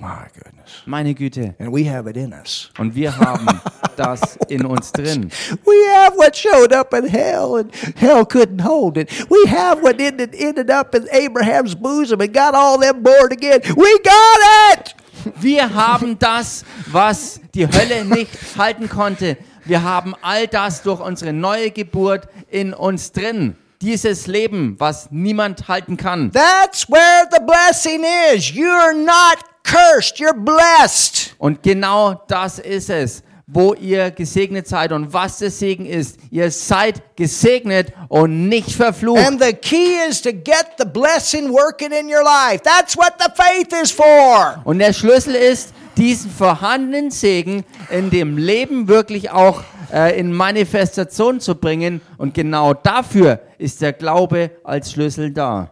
[0.04, 0.82] My goodness.
[0.84, 1.54] Meine Güte.
[1.58, 2.70] And we have it in us.
[2.76, 3.46] Und wir haben
[3.96, 5.30] das in uns drin.
[5.64, 9.10] We have what showed up in hell and hell couldn't hold it.
[9.30, 13.62] We have what ended, ended up in Abraham's bosom and got all them born again.
[13.76, 14.94] We got it!
[15.40, 18.28] Wir haben das, was die Hölle nicht
[18.58, 19.38] halten konnte.
[19.64, 23.56] Wir haben all das durch unsere neue Geburt in uns drin.
[23.80, 26.30] Dieses Leben, was niemand halten kann.
[26.30, 28.50] That's where the blessing is.
[28.50, 31.34] You're not cursed, you're blessed.
[31.38, 36.18] Und genau das ist es, wo ihr gesegnet seid und was der Segen ist.
[36.30, 39.26] Ihr seid gesegnet und nicht verflucht.
[39.26, 42.62] And the key is to get the blessing working in your life.
[42.62, 44.60] That's what the faith is for.
[44.64, 49.62] Und der Schlüssel ist, diesen vorhandenen Segen in dem Leben wirklich auch
[49.92, 52.00] äh, in Manifestation zu bringen.
[52.18, 55.70] Und genau dafür ist der Glaube als Schlüssel da.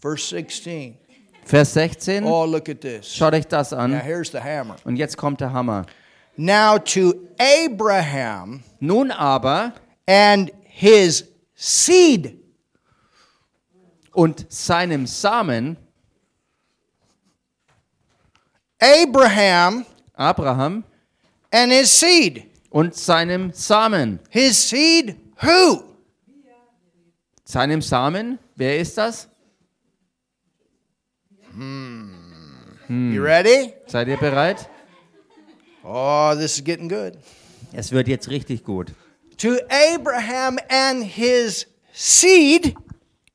[0.00, 0.98] Verse 16.
[1.46, 3.06] Vers 16, Oh, look at this.
[3.14, 4.00] schaut euch das Now, an.
[4.00, 4.74] here's the hammer.
[4.84, 5.86] Und jetzt kommt der Hammer.
[6.36, 9.72] Now, to Abraham Nun aber
[10.08, 11.24] and his
[11.54, 12.36] seed.
[14.12, 15.76] und seinem Samen,
[18.80, 20.84] Abraham Abraham,
[21.52, 22.44] and his seed.
[22.70, 24.18] und seinem Samen.
[24.30, 25.82] His seed, who?
[27.44, 29.28] Seinem Samen, wer ist das?
[31.58, 33.72] You ready?
[33.86, 34.68] Seid ihr bereit?
[35.82, 37.14] Oh, this is getting good.
[37.72, 38.92] Es wird jetzt richtig gut.
[39.38, 39.56] To
[39.94, 42.74] Abraham and his seed,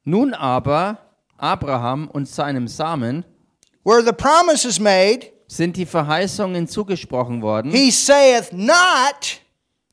[0.03, 0.97] Nun aber
[1.37, 3.23] Abraham und seinem Samen
[3.83, 7.71] where the promise is made, sind die Verheißungen zugesprochen worden.
[7.71, 9.41] he saith not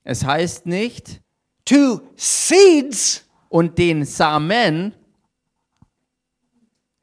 [0.04, 1.20] Es heißt nicht,
[1.64, 4.94] to seeds und den Samen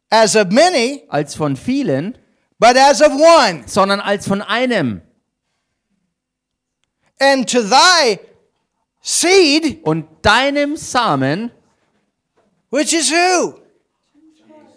[0.09, 2.17] as of many, als von vielen,
[2.59, 3.63] but as of one.
[3.67, 5.01] sondern als von einem.
[7.19, 8.19] And to thy
[9.01, 11.51] seed, Und deinem Samen,
[12.69, 13.59] which is who?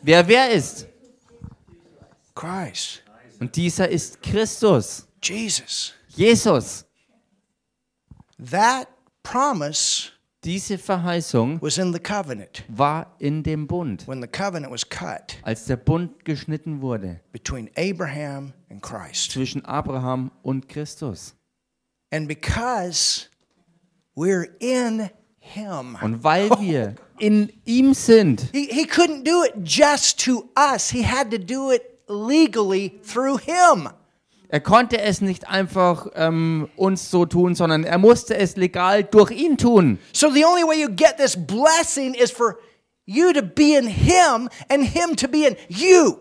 [0.03, 0.87] wer wer ist?
[2.35, 3.03] Christ,
[3.41, 5.95] Und dieser ist Christus, Jesus.
[6.15, 6.85] Jesus.
[8.39, 8.87] That
[9.25, 10.13] promise
[10.49, 12.65] Diese Verheißung was in the covenant.
[12.69, 17.69] war in dem Bund, When the covenant was cut als der Bund geschnitten wurde between
[17.77, 19.33] Abraham and Christ.
[19.33, 21.35] zwischen Abraham und Christus.
[22.11, 23.27] And because
[24.17, 25.99] we're in him.
[26.01, 30.89] Und weil wir in ihm sind, He, he couldn't do it just to us.
[30.89, 33.91] He had to do it legally through him.
[34.49, 39.31] Er konnte es nicht einfach ähm, uns so tun, sondern er musste es legal durch
[39.31, 39.99] ihn tun.
[40.13, 42.59] So the only way you get this blessing is for
[43.05, 46.17] you to be in him and him to be in you.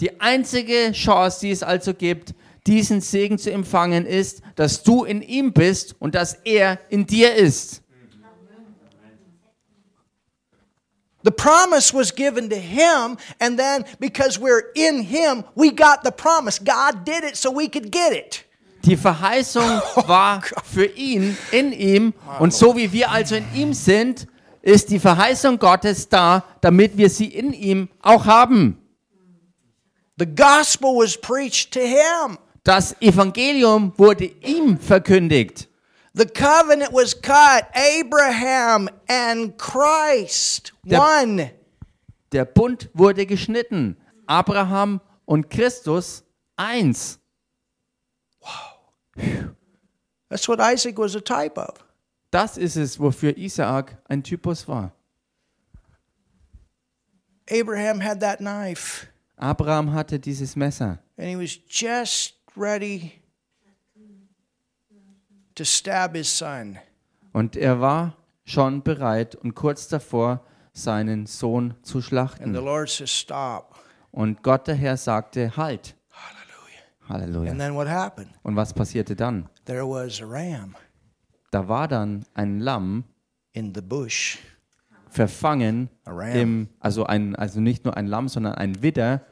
[0.00, 2.34] Die einzige Chance, die es also gibt,
[2.66, 7.34] diesen Segen zu empfangen, ist, dass du in ihm bist und dass er in dir
[7.34, 7.83] ist.
[11.24, 16.12] The promise was given to him, and then because we're in him, we got the
[16.12, 16.58] promise.
[16.58, 18.44] God did it so we could get it.
[18.84, 22.12] Die Verheißung war für ihn, in ihm.
[22.38, 24.26] Und so wie wir also in ihm sind,
[24.60, 28.78] ist die Verheißung Gottes da, damit wir sie in ihm auch haben.
[30.18, 32.38] The gospel was preached to him.
[32.64, 35.68] Das Evangelium wurde ihm verkündigt.
[36.14, 37.68] The covenant was cut.
[37.74, 41.50] Abraham and Christ, Der- one.
[42.32, 43.96] Der Bund wurde geschnitten.
[44.26, 46.22] Abraham und Christus
[46.56, 47.18] eins.
[50.28, 51.84] That's what Isaac was a type of.
[52.30, 54.92] Das ist es, wofür Isaak ein Typus war.
[57.50, 63.20] Abraham had that knife, Abraham hatte dieses Messer and he was just ready
[65.54, 66.78] to stab his son.
[67.32, 72.54] und er war schon bereit und kurz davor, seinen Sohn zu And the schlachten.
[72.54, 73.78] Lord says, Stop.
[74.10, 75.96] Und Gott der Herr sagte, halt.
[76.10, 77.08] Hallelujah.
[77.08, 77.50] Halleluja.
[77.50, 78.30] And then what happened?
[78.42, 79.48] Und was passierte dann?
[79.64, 80.74] There was a ram
[81.50, 83.04] Da war dann ein Lamm
[83.52, 84.38] in the bush.
[85.08, 86.32] verfangen A ram.
[86.36, 89.24] im, also ein, also nicht nur ein Lamm, sondern ein Widder,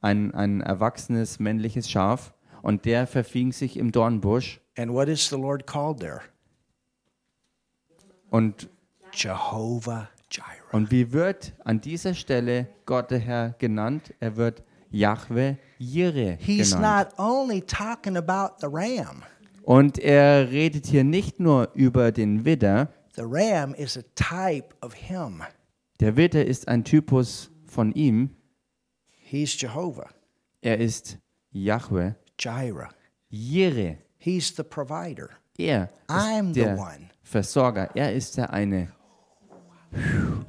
[0.00, 4.60] ein, ein erwachsenes männliches Schaf, und der verfing sich im Dornbusch.
[4.76, 6.22] And what is the Lord called there?
[8.30, 8.68] Und,
[9.12, 10.62] Jehovah Jireh.
[10.72, 14.14] und wie wird an dieser Stelle Gott der Herr genannt?
[14.20, 17.10] Er wird Jahwe Jireh He's genannt.
[17.10, 19.22] not only talking about the ram.
[19.64, 22.88] Und er redet hier nicht nur über den Widder.
[23.14, 25.42] The ram is a type of him.
[26.00, 28.30] Der Widder ist ein Typus von ihm.
[29.10, 30.08] He's Jehovah
[30.62, 31.18] Er ist
[31.50, 32.88] Jahwe Jireh.
[33.28, 33.98] Jireh.
[34.22, 35.30] He's the provider.
[35.58, 37.10] Er I'm ist the der one.
[37.24, 37.90] Versorger.
[37.96, 38.88] Er ist der eine.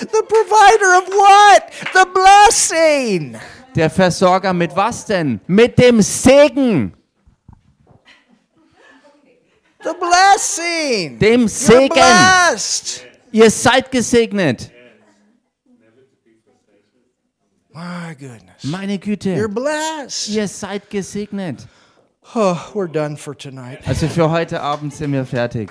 [0.00, 1.62] The provider of what?
[1.92, 3.36] The blessing.
[3.74, 5.40] Der Versorger mit was denn?
[5.46, 6.94] Mit dem Segen.
[9.82, 11.18] The blessing.
[11.18, 12.02] Dem Segen.
[13.32, 14.70] Ihr seid gesegnet.
[17.80, 18.62] My goodness.
[18.64, 19.48] Meine You're Güte.
[19.48, 20.28] blessed.
[20.28, 21.66] Ihr seid gesegnet.
[22.34, 23.78] Oh, we're done for tonight.
[23.86, 25.70] Also für heute Abend sind wir fertig.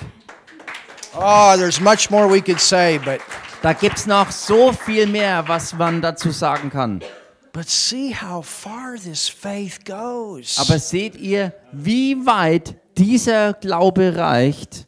[1.16, 3.20] Oh, there's much more we could say, but
[3.62, 7.02] Da gibt es noch so viel mehr, was man dazu sagen kann.
[7.54, 10.58] but see how far this faith goes.
[10.58, 14.88] Aber seht ihr, wie weit dieser Glaube reicht?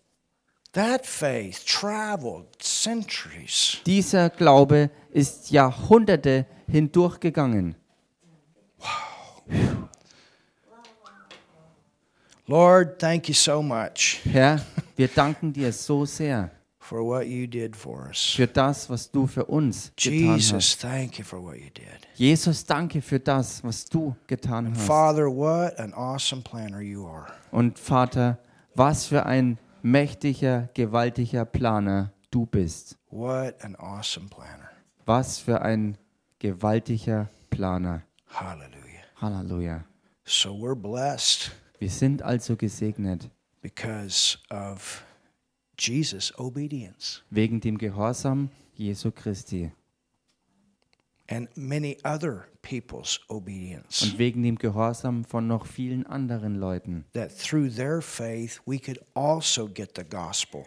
[0.73, 3.77] that faith traveled centuries.
[3.85, 7.75] Dieser Glaube ist Jahrhunderte hindurchgegangen.
[12.47, 14.61] Lord, thank you so much Herr,
[14.97, 18.33] wir danken dir so sehr for what you did for us.
[18.35, 20.51] für das, was du für uns getan hast.
[20.51, 22.07] Jesus, thank you for what you did.
[22.15, 24.85] Jesus, danke für das, was du getan hast.
[24.85, 27.27] Father, what an awesome planner you are.
[27.51, 28.37] Und Vater,
[28.75, 32.97] was für ein mächtiger, gewaltiger Planer du bist.
[33.09, 34.69] What an awesome planner.
[35.05, 35.97] Was für ein
[36.41, 38.01] gewaltiger Planer.
[38.27, 39.03] Hallelujah.
[39.21, 39.83] Halleluja.
[40.25, 43.29] So we're blessed Wir sind also gesegnet
[43.61, 45.03] because of
[45.77, 49.71] Jesus' obedience wegen dem Gehorsam Jesu Christi
[51.27, 54.01] and many other people's obedience.
[54.03, 58.99] und wegen dem Gehorsam von noch vielen anderen Leuten, That through their faith we could
[59.13, 60.63] also get the gospel.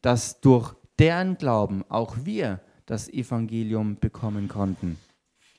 [0.00, 4.98] dass durch deren Glauben auch wir das Evangelium bekommen konnten,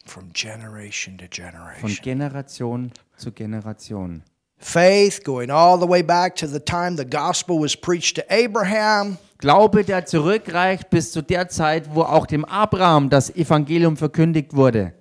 [0.06, 2.01] From generation to von generation.
[2.03, 4.23] Generation zu Generation.
[4.57, 9.18] Faith going all the way back to the time the gospel was preached to Abraham,
[9.38, 14.93] Glaube, der zurückreicht bis zu der Zeit, wo auch dem Abraham das Evangelium verkündigt wurde.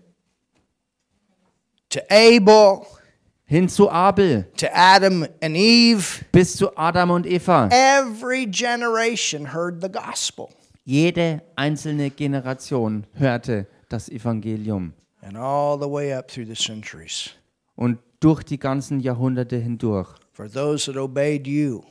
[1.89, 2.83] to Abel,
[3.47, 6.23] Hin zu Abel, to Adam and Eve.
[6.33, 7.69] bis zu Adam und Eva.
[7.73, 10.51] Every generation heard the gospel.
[10.89, 14.95] Jede einzelne Generation hörte das Evangelium.
[15.21, 17.33] And all the way up through the centuries.
[17.77, 20.09] Und durch die ganzen Jahrhunderte hindurch.
[20.33, 21.83] For those that obeyed you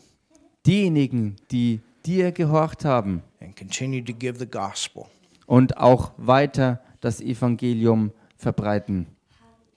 [0.66, 5.04] Diejenigen, die dir gehorcht haben and continue to give the gospel,
[5.46, 9.06] und auch weiter das Evangelium verbreiten.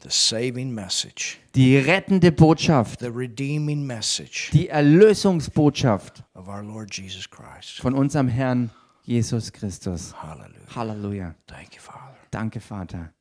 [0.02, 7.28] the saving message, Die rettende Botschaft, the redeeming message die Erlösungsbotschaft of our Lord Jesus
[7.28, 7.82] Christ.
[7.82, 8.70] von unserem Herrn
[9.10, 10.12] Jesus Christus.
[10.12, 10.68] Hallelujah.
[10.68, 11.34] Halleluja.
[11.48, 12.16] Thank you, Father.
[12.30, 13.12] Danke, Vater.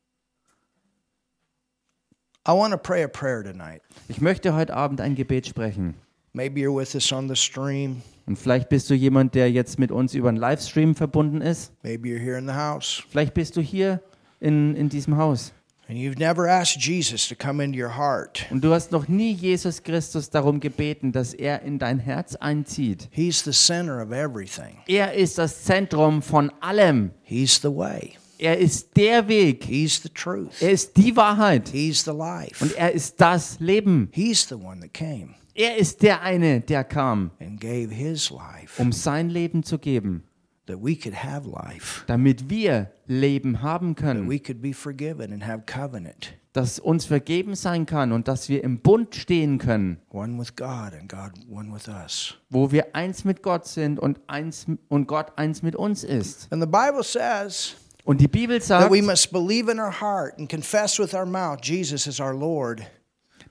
[2.46, 3.82] I want to pray a prayer tonight.
[4.08, 5.96] Ich möchte heute Abend ein Gebet sprechen.
[6.32, 8.02] Maybe you're with us on the stream.
[8.26, 11.72] Und vielleicht bist du jemand, der jetzt mit uns über einen Livestream verbunden ist.
[11.82, 14.00] Maybe you're here in the house Vielleicht bist du hier
[14.38, 15.52] in, in diesem Haus
[15.90, 19.32] and you've never asked Jesus to come into your heart, und du hast noch nie
[19.32, 23.08] Jesus Christus darum gebeten, dass er in dein Herz einzieht.
[23.10, 24.78] He's the center of everything.
[24.86, 27.10] Er ist das Zentrum von allem.
[27.22, 28.12] He's the way.
[28.38, 29.64] Er ist der Weg.
[29.64, 30.62] He's the truth.
[30.62, 31.68] Er ist die Wahrheit.
[31.70, 32.64] He's the life.
[32.64, 34.08] Und er ist das Leben.
[34.12, 38.80] He's the one that came Er ist der eine, der kam, and gave his life
[38.80, 40.22] um sein Leben zu geben,
[40.70, 45.32] that we could have life, damit wir Leben haben that können, we could be forgiven
[45.32, 49.98] and have covenant, dass uns vergeben sein kann und dass wir im Bund stehen können,
[50.10, 52.34] one with God and God one with us.
[52.48, 56.52] wo wir eins mit Gott sind und eins und Gott eins mit uns ist.
[56.52, 60.38] And the Bible says Und die Bibel that sagt, we must believe in our heart
[60.38, 62.82] and confess with our mouth Jesus is our Lord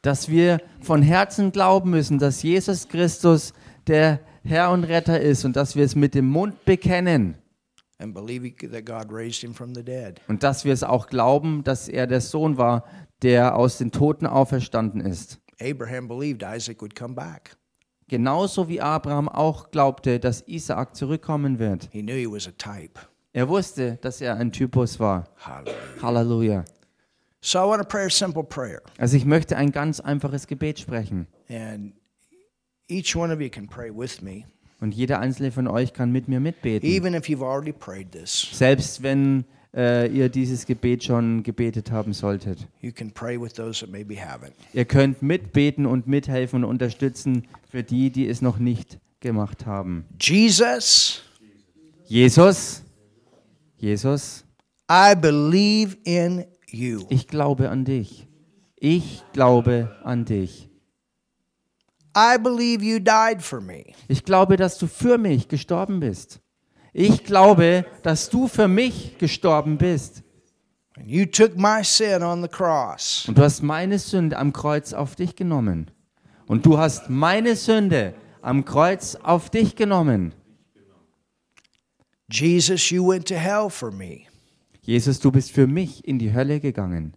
[0.01, 3.53] dass wir von Herzen glauben müssen, dass Jesus Christus
[3.87, 7.35] der Herr und Retter ist und dass wir es mit dem Mund bekennen
[7.99, 10.21] and believe he- that God raised him from the dead.
[10.27, 12.85] und dass wir es auch glauben, dass er der Sohn war,
[13.21, 15.39] der aus den Toten auferstanden ist.
[15.61, 17.55] Abraham believed Isaac would come back.
[18.07, 21.89] Genauso wie Abraham auch glaubte, dass Isaak zurückkommen wird.
[21.91, 22.99] He knew he was a type.
[23.33, 25.25] Er wusste, dass er ein Typus war.
[25.37, 25.75] Hallelujah.
[26.01, 26.65] Halleluja.
[27.41, 28.81] So I want to pray a simple prayer.
[28.97, 31.27] Also ich möchte ein ganz einfaches Gebet sprechen.
[31.49, 31.93] And
[32.89, 34.43] each one of you can pray with me,
[34.81, 36.87] Und jeder einzelne von euch kann mit mir mitbeten.
[36.89, 38.47] even if you've already prayed this.
[38.53, 39.45] Selbst wenn
[39.75, 42.67] äh, ihr dieses Gebet schon gebetet haben solltet.
[42.81, 44.53] You can pray with those that maybe haven't.
[44.73, 50.05] Ihr könnt mitbeten und mithelfen und unterstützen für die, die es noch nicht gemacht haben.
[50.19, 51.21] Jesus,
[52.07, 52.81] Jesus,
[53.77, 54.43] Jesus,
[54.91, 57.05] I believe in you.
[57.09, 58.25] ich glaube an dich.
[58.79, 60.65] Ich glaube an dich.
[60.65, 60.67] I believe you died for
[61.91, 61.98] me.
[64.07, 66.39] Ich glaube, dass du für mich gestorben bist.
[66.93, 70.23] Ich glaube, dass du für mich gestorben bist.
[70.97, 73.25] And you took my sin on the cross.
[73.27, 75.91] Und du hast meine Sünde am Kreuz auf dich genommen.
[76.47, 80.33] Und du hast meine Sünde am Kreuz auf dich genommen.
[82.31, 84.21] Jesus, you went to hell for me.
[84.81, 87.13] Jesus, du bist für mich in die Hölle gegangen.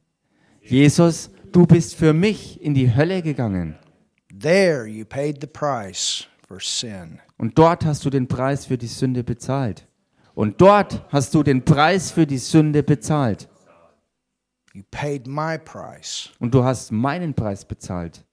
[0.63, 3.77] Jesus, du bist für mich in die Hölle gegangen.
[4.43, 7.21] There you paid the price for sin.
[7.39, 9.87] Und dort hast du den Preis für die Sünde bezahlt.
[10.35, 13.49] Und dort hast du den Preis für die Sünde bezahlt.
[14.75, 16.31] You paid my price.
[16.41, 18.25] Und du hast meinen Preis bezahlt.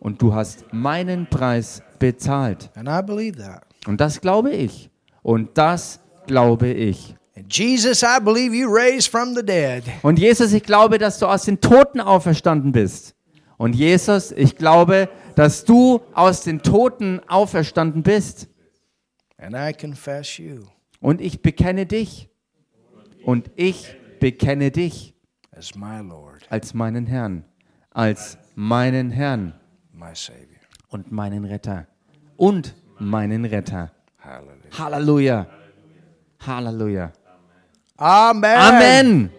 [0.00, 2.70] Und du hast meinen Preis bezahlt.
[2.74, 3.64] And I believe that.
[3.86, 4.90] Und das glaube ich.
[5.22, 7.16] Und das glaube ich.
[7.36, 9.82] And Jesus, I believe you raised from the dead.
[10.02, 13.14] Und Jesus, ich glaube, dass du aus den Toten auferstanden bist.
[13.56, 18.48] Und Jesus, ich glaube, dass du aus den Toten auferstanden bist.
[21.00, 22.28] Und ich bekenne dich.
[23.24, 25.14] Und ich bekenne dich
[25.50, 27.44] als meinen Herrn.
[27.90, 29.54] Als meinen Herrn
[30.88, 31.86] und meinen Retter.
[32.36, 33.92] Und meinen Retter.
[34.76, 35.46] Halleluja.
[36.40, 37.12] Halleluja.
[37.96, 38.56] Amen.
[38.56, 39.30] Amen.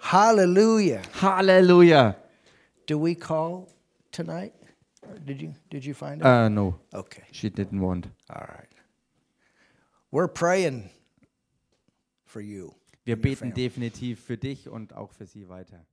[0.00, 1.02] Hallelujah.
[1.20, 2.16] Halleluja.
[2.86, 3.66] Do we call
[4.12, 4.55] tonight?
[5.24, 6.26] Did you did you find out?
[6.26, 7.22] Uh, no, Okay.
[7.32, 8.06] she didn't want.
[8.30, 8.68] All right.
[10.12, 10.90] We're praying
[12.24, 12.74] for you.
[13.04, 15.84] Wir beten definitiv für dich und auch für sie weiter.